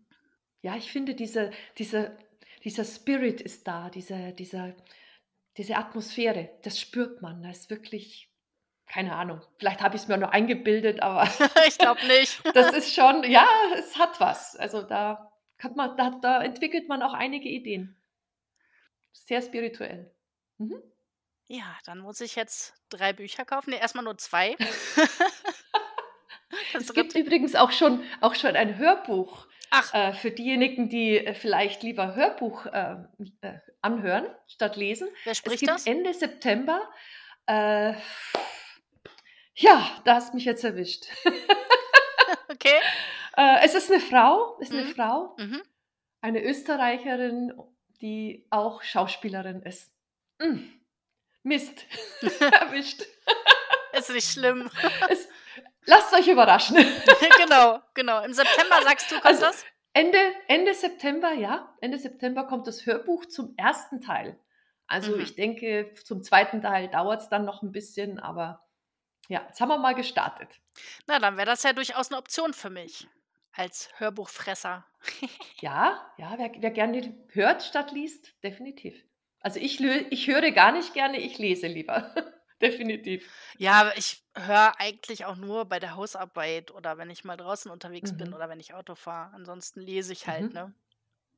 Ja, 0.62 0.76
ich 0.76 0.92
finde, 0.92 1.16
diese 1.16 1.52
dieser 1.78 2.18
dieser 2.64 2.84
Spirit 2.84 3.42
ist 3.42 3.68
da, 3.68 3.90
diese 3.90 4.34
dieser 4.34 4.76
diese 5.58 5.76
Atmosphäre, 5.78 6.50
das 6.64 6.80
spürt 6.80 7.22
man. 7.22 7.42
Da 7.44 7.50
ist 7.50 7.70
wirklich 7.70 8.30
keine 8.88 9.16
Ahnung, 9.16 9.42
vielleicht 9.60 9.82
habe 9.82 9.96
ich's 9.96 10.08
mir 10.08 10.18
nur 10.18 10.32
eingebildet, 10.32 11.02
aber 11.02 11.24
Ich 11.68 11.78
glaube 11.78 12.06
nicht. 12.08 12.42
das 12.56 12.74
ist 12.74 12.94
schon 12.96 13.24
ja, 13.24 13.48
es 13.78 13.98
hat 13.98 14.20
was. 14.20 14.56
Also, 14.56 14.82
da 14.82 15.32
kann 15.58 15.76
man 15.76 15.96
da 15.96 16.10
da 16.22 16.42
entwickelt 16.44 16.88
man 16.90 17.02
auch 17.04 17.14
einige 17.14 17.50
Ideen. 17.50 17.96
Sehr 19.12 19.42
spirituell. 19.42 20.12
Mhm. 20.58 20.82
Ja, 21.48 21.78
dann 21.86 22.00
muss 22.00 22.22
ich 22.22 22.36
jetzt 22.36 22.74
3 22.90 23.14
Bücher 23.14 23.44
kaufen. 23.46 23.72
Ne, 23.72 23.80
erst 23.80 23.96
mal 23.96 24.02
nur 24.02 24.18
2. 24.18 24.56
Das 26.74 26.84
Es 26.84 26.94
gibt 26.94 27.14
3. 27.14 27.20
übrigens 27.20 27.56
auch 27.56 27.72
schon 27.72 28.04
auch 28.22 28.34
schon 28.36 28.56
ein 28.56 28.78
Hörbuch, 28.78 29.48
Ach. 29.72 29.94
äh, 29.94 30.14
für 30.14 30.32
diejenigen, 30.32 30.90
die, 30.90 31.18
äh, 31.26 31.34
vielleicht 31.34 31.84
lieber 31.84 32.16
Hörbuch, 32.16 32.66
äh, 32.68 32.98
anhören 33.82 34.26
statt 34.48 34.76
lesen. 34.76 35.08
Wer 35.24 35.32
Es 35.32 35.38
spricht 35.38 35.60
gibt 35.62 35.72
das? 35.72 35.86
Ende 35.88 36.14
September 36.14 36.82
äh, 37.48 37.94
ja, 39.56 40.02
da 40.06 40.16
hast 40.16 40.34
mich 40.34 40.46
jetzt 40.46 40.64
erwischt. 40.64 41.06
Okay. 42.52 42.80
Äh, 43.38 43.64
es 43.64 43.74
ist 43.76 43.90
'ne 43.90 44.00
Frau 44.00 44.58
ist 44.60 44.72
Mhm. 44.74 44.94
Frau, 44.96 45.36
Mhm. 45.38 45.62
eine 46.22 46.44
Österreicherin, 46.44 47.54
die 48.02 48.46
auch 48.50 48.84
Schauspielerin 48.84 49.62
ist. 49.64 49.92
Hm, 50.42 50.72
Mist, 51.44 51.86
erwischt. 52.62 53.04
Ist 53.94 54.10
nicht 54.12 54.30
schlimm. 54.32 54.70
Es 55.10 55.28
lasst 55.90 56.14
euch 56.14 56.28
überraschen. 56.28 56.78
Genau, 57.38 57.80
genau. 57.94 58.24
Im 58.24 58.34
September 58.34 58.82
sagst 58.82 59.12
du, 59.12 59.16
kommt 59.16 59.26
Also, 59.26 59.46
das? 59.46 59.66
Ende 59.94 60.18
Ende 60.48 60.74
September, 60.74 61.34
ja, 61.34 61.76
Ende 61.82 61.98
September 61.98 62.46
kommt 62.46 62.68
das 62.68 62.86
Hörbuch 62.86 63.26
zum 63.26 63.54
1. 63.58 64.00
Teil. 64.00 64.40
Also, 64.88 65.16
Mhm. 65.16 65.22
ich 65.22 65.36
denke, 65.36 65.94
zum 66.04 66.24
2. 66.24 66.62
Teil 66.62 66.88
dauert's 66.90 67.30
dann 67.30 67.46
noch 67.46 67.64
'n 67.64 67.72
bisschen, 67.72 68.20
aber 68.20 68.66
ja, 69.30 69.44
jetzt 69.48 69.62
haben 69.62 69.70
wir 69.70 69.78
mal 69.78 69.96
gestartet. 69.96 70.50
Na, 71.08 71.20
dann 71.20 71.38
wäre 71.38 71.46
das 71.48 71.64
ja 71.64 71.74
durchaus 71.74 72.10
'ne 72.12 72.18
Option 72.18 72.54
für 72.54 72.70
mich 72.70 73.08
als 73.54 73.90
Hörbuchfresser. 73.98 74.86
Ja, 75.62 76.14
ja, 76.18 76.36
wer 76.38 76.52
wer 76.60 76.72
gerne 76.72 77.14
hört 77.34 77.64
statt 77.64 77.92
liest, 77.92 78.34
definitiv. 78.44 79.04
Also, 79.42 79.60
ich 79.60 79.82
ich 79.82 80.28
höre 80.28 80.52
gar 80.52 80.72
nicht 80.72 80.94
gerne, 80.94 81.18
ich 81.20 81.38
lese 81.38 81.68
lieber. 81.68 82.14
Definitiv. 82.62 83.30
Ja, 83.58 83.74
aber 83.82 83.98
ich 83.98 84.24
höre 84.36 84.74
eigentlich 84.80 85.26
auch 85.26 85.36
nur 85.38 85.66
bei 85.66 85.80
der 85.80 85.96
Hausarbeit 85.96 86.72
oder 86.72 86.98
wenn 86.98 87.10
ich 87.10 87.24
mal 87.24 87.38
draußen 87.38 87.72
unterwegs 87.72 88.16
bin 88.16 88.30
Mhm. 88.30 88.34
oder 88.34 88.50
wenn 88.50 88.60
ich 88.60 88.74
Auto 88.74 88.96
fahre. 88.96 89.34
Ansonsten 89.34 89.82
lese 89.82 90.12
ich 90.14 90.28
halt, 90.28 90.48
Mhm. 90.50 90.54
ne? 90.54 90.74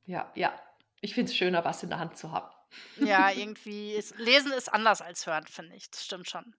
Ja, 0.06 0.30
ja. 0.34 0.52
Ich 1.00 1.14
finde 1.14 1.30
es 1.30 1.36
schöner, 1.36 1.64
was 1.64 1.82
in 1.82 1.88
der 1.90 1.98
Hand 1.98 2.16
zu 2.16 2.32
haben. 2.32 2.50
Ja, 2.96 3.30
irgendwie 3.36 3.92
ist 3.92 4.18
Lesen 4.18 4.52
ist 4.52 4.72
anders 4.72 5.00
als 5.02 5.26
hören, 5.26 5.46
finde 5.46 5.76
ich. 5.76 5.90
Das 5.90 6.04
stimmt 6.04 6.28
schon. 6.28 6.54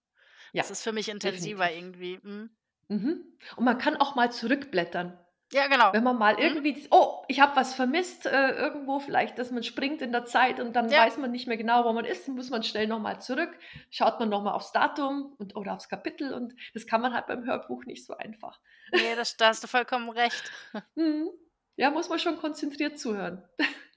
Ja, 0.52 0.62
Das 0.62 0.70
ist 0.70 0.82
für 0.82 0.92
mich 0.92 1.08
intensiver 1.08 1.66
definitiv. 1.66 2.20
irgendwie. 2.22 2.28
Mhm. 2.28 2.50
Mhm. 2.88 3.24
Und 3.56 3.64
man 3.64 3.78
kann 3.78 3.96
auch 3.96 4.14
mal 4.14 4.30
zurückblättern. 4.30 5.18
Ja, 5.52 5.66
genau. 5.68 5.94
Wenn 5.94 6.02
man 6.04 6.18
mal 6.18 6.38
Mhm. 6.38 6.40
irgendwie 6.40 6.86
„Oh, 6.90 7.22
ich 7.28 7.40
habe 7.40 7.56
was 7.56 7.74
vermisst“, 7.74 8.26
äh, 8.26 8.50
irgendwo 8.50 8.98
vielleicht, 9.00 9.38
dass 9.38 9.50
man 9.52 9.62
springt 9.62 10.02
in 10.02 10.12
der 10.12 10.24
Zeit 10.26 10.60
und 10.60 10.74
dann 10.74 10.94
Ja. 10.94 10.96
weiß 10.96 11.18
man 11.18 11.30
nicht 11.30 11.46
mehr 11.46 11.56
genau, 11.56 11.84
wo 11.84 11.92
man 11.92 12.04
ist, 12.04 12.26
dann 12.28 12.34
muss 12.34 12.50
man 12.50 12.62
schnell 12.64 12.88
noch 12.88 12.98
mal 13.00 13.20
zurück, 13.20 13.56
schaut 13.90 14.18
man 14.20 14.28
noch 14.28 14.42
mal 14.42 14.52
aufs 14.54 14.72
Datum 14.72 15.34
und 15.38 15.54
oder 15.56 15.74
aufs 15.74 15.88
Kapitel 15.88 16.32
und 16.34 16.54
das 16.74 16.86
kann 16.86 17.00
man 17.00 17.14
halt 17.14 17.26
beim 17.28 17.44
Hörbuch 17.46 17.84
nicht 17.84 18.04
so 18.06 18.16
einfach. 18.16 18.58
Ne, 18.92 19.14
das 19.16 19.36
da 19.36 19.48
hast 19.48 19.62
du 19.64 19.68
vollkommen 19.68 20.08
recht. 20.10 20.50
Mhm. 20.96 21.30
Ja, 21.76 21.90
muss 21.90 22.08
man 22.08 22.18
schon 22.20 22.36
konzentriert 22.38 22.98
zuhören. 22.98 23.44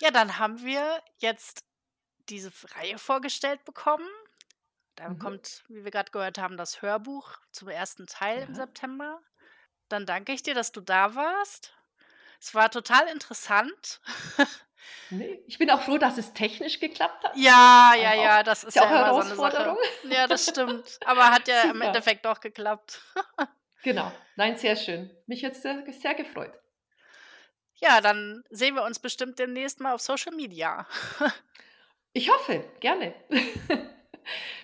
Ja, 0.00 0.12
dann 0.12 0.38
haben 0.38 0.62
wir 0.64 1.02
jetzt 1.18 1.64
diese 2.30 2.52
Reihe 2.76 2.98
vorgestellt 2.98 3.64
bekommen. 3.64 4.08
Da 4.96 5.14
Mhm. 5.14 5.18
kommt, 5.18 5.64
wie 5.68 5.84
wir 5.84 5.90
grad 5.92 6.12
gehört 6.12 6.38
haben, 6.38 6.56
das 6.56 6.82
Hörbuch 6.82 7.36
zum 7.52 7.68
1. 7.68 8.06
Teil 8.06 8.42
im 8.42 8.54
Ja. 8.54 8.54
September. 8.54 9.20
Dann 9.88 10.06
danke 10.06 10.32
ich 10.32 10.42
dir, 10.42 10.54
dass 10.54 10.72
du 10.72 10.80
da 10.80 11.14
warst. 11.14 11.72
Es 12.40 12.54
war 12.54 12.70
total 12.70 13.08
interessant. 13.08 14.00
Ne, 15.10 15.38
ich 15.46 15.58
bin 15.58 15.70
auch 15.70 15.82
froh, 15.82 15.98
dass 15.98 16.18
es 16.18 16.32
technisch 16.34 16.80
geklappt 16.80 17.24
hat. 17.24 17.32
Ja, 17.34 17.94
ja, 17.94 18.14
ja 18.14 18.38
auch 18.40 18.42
das 18.42 18.62
ist 18.62 18.68
ist 18.68 18.74
ja 18.76 18.84
ja 18.84 18.88
auch 18.88 18.92
immer 19.16 19.22
so 19.22 19.28
'ne 19.30 19.36
Sache. 19.36 19.56
Herausforderung. 19.58 19.78
Ja, 20.10 20.26
das 20.26 20.46
stimmt. 20.48 20.98
Aber 21.04 21.30
hat 21.30 21.48
ja 21.48 21.62
im 21.62 21.72
Super. 21.74 21.84
Endeffekt 21.86 22.24
doch 22.24 22.40
geklappt. 22.40 23.00
Genau. 23.82 24.10
Nein, 24.36 24.56
sehr 24.56 24.76
schön. 24.76 25.10
Mich 25.26 25.40
jetzt 25.42 25.62
sehr 25.62 25.82
sehr 25.92 26.14
gefreut. 26.14 26.52
Ja, 27.76 28.00
dann 28.00 28.42
sehen 28.50 28.74
wir 28.74 28.82
uns 28.82 28.98
bestimmt 28.98 29.38
demnächst 29.38 29.80
mal 29.80 29.94
auf 29.94 30.00
Social 30.00 30.32
Media. 30.34 30.86
Ich 32.12 32.30
hoffe, 32.30 32.64
gerne. 32.80 33.14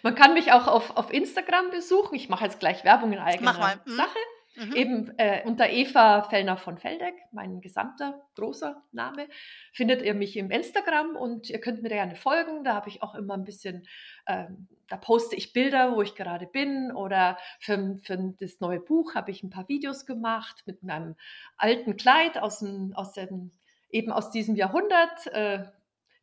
Man 0.03 0.15
kann 0.15 0.35
mich 0.35 0.53
auch 0.53 0.67
auf 0.67 0.97
auf 0.97 1.13
Instagram 1.13 1.71
besuchen. 1.71 2.15
Ich 2.17 2.29
mache 2.29 2.45
jetzt 2.45 2.59
gleich 2.61 2.83
Werbung 2.85 3.13
in 3.13 3.19
Mach 3.19 3.59
mal. 3.59 3.73
eigener 3.73 3.81
Mhm. 3.85 3.97
Sache. 3.97 4.09
Mhm. 4.19 4.34
Eben, 4.73 5.17
äh, 5.19 5.43
unter 5.47 5.71
Eva 5.71 6.23
Fellner 6.25 6.57
von 6.57 6.79
Feldeck, 6.79 7.15
mein 7.33 7.61
gesamter 7.61 8.23
großer 8.35 8.83
Name, 8.93 9.29
findet 9.73 10.03
ihr 10.03 10.15
mich 10.15 10.37
im 10.37 10.51
Instagram 10.51 11.17
und 11.17 11.49
ihr 11.51 11.61
könnt 11.61 11.83
mir 11.83 11.89
gerne 11.91 12.17
folgen. 12.17 12.65
Da 12.65 12.75
habe 12.75 12.89
ich 12.89 13.03
auch 13.03 13.15
immer 13.15 13.35
'n 13.35 13.45
bisschen 13.45 13.87
ähm, 14.27 14.69
da 14.89 14.97
poste 14.97 15.37
ich 15.37 15.53
Bilder, 15.53 15.95
wo 15.97 16.03
ich 16.03 16.15
gerade 16.17 16.47
bin 16.47 16.93
oder 16.93 17.39
für 17.61 17.99
für 18.03 18.17
das 18.41 18.61
neue 18.61 18.81
Buch 18.81 19.15
habe 19.15 19.31
ich 19.31 19.43
'n 19.45 19.51
paar 19.51 19.69
Videos 19.69 20.07
gemacht 20.07 20.63
mit 20.67 20.83
meinem 20.83 21.15
alten 21.57 21.97
Kleid 21.97 22.37
aus'm 22.43 22.93
aus 22.95 23.13
dem 23.13 23.53
eben 23.91 24.11
aus 24.13 24.31
diesem 24.33 24.57
Jahrhundert, 24.57 25.27
äh, 25.29 25.67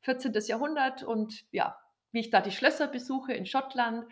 14. 0.02 0.48
Jahrhundert 0.48 1.04
und 1.04 1.46
ja, 1.52 1.78
wie 2.12 2.20
ich 2.20 2.30
da 2.32 2.42
die 2.42 2.52
Schlösser 2.52 2.88
besuche 2.88 3.34
in 3.34 3.46
Schottland, 3.46 4.06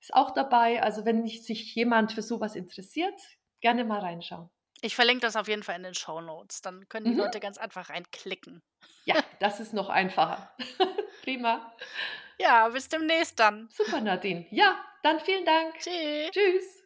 ist 0.00 0.12
auch 0.14 0.32
dabei. 0.32 0.82
Also, 0.82 1.04
wenn 1.04 1.26
sich 1.26 1.74
jemand 1.74 2.12
für 2.12 2.22
so 2.22 2.40
was 2.40 2.56
interessiert, 2.56 3.14
gerne 3.66 3.84
mal 3.84 4.00
reinschauen. 4.00 4.48
Ich 4.80 4.94
verlinke 4.94 5.22
das 5.22 5.36
auf 5.36 5.48
jeden 5.48 5.62
Fall 5.64 5.76
in 5.76 5.82
den 5.82 5.94
Shownotes. 5.94 6.62
Dann 6.62 6.88
können 6.88 7.06
die 7.06 7.12
Mhm. 7.12 7.18
Leute 7.18 7.40
ganz 7.40 7.58
einfach 7.58 7.88
reinklicken. 7.90 8.62
Ja, 9.04 9.16
das 9.40 9.58
ist 9.60 9.72
noch 9.74 9.88
einfacher. 9.88 10.54
Prima. 11.22 11.72
Ja, 12.38 12.68
bis 12.68 12.88
demnächst 12.88 13.38
dann. 13.40 13.68
Super, 13.72 14.00
Nadine. 14.00 14.46
Ja, 14.50 14.84
dann 15.02 15.20
vielen 15.20 15.44
Dank. 15.44 15.78
Tschü. 15.80 16.30
Tschüss. 16.30 16.85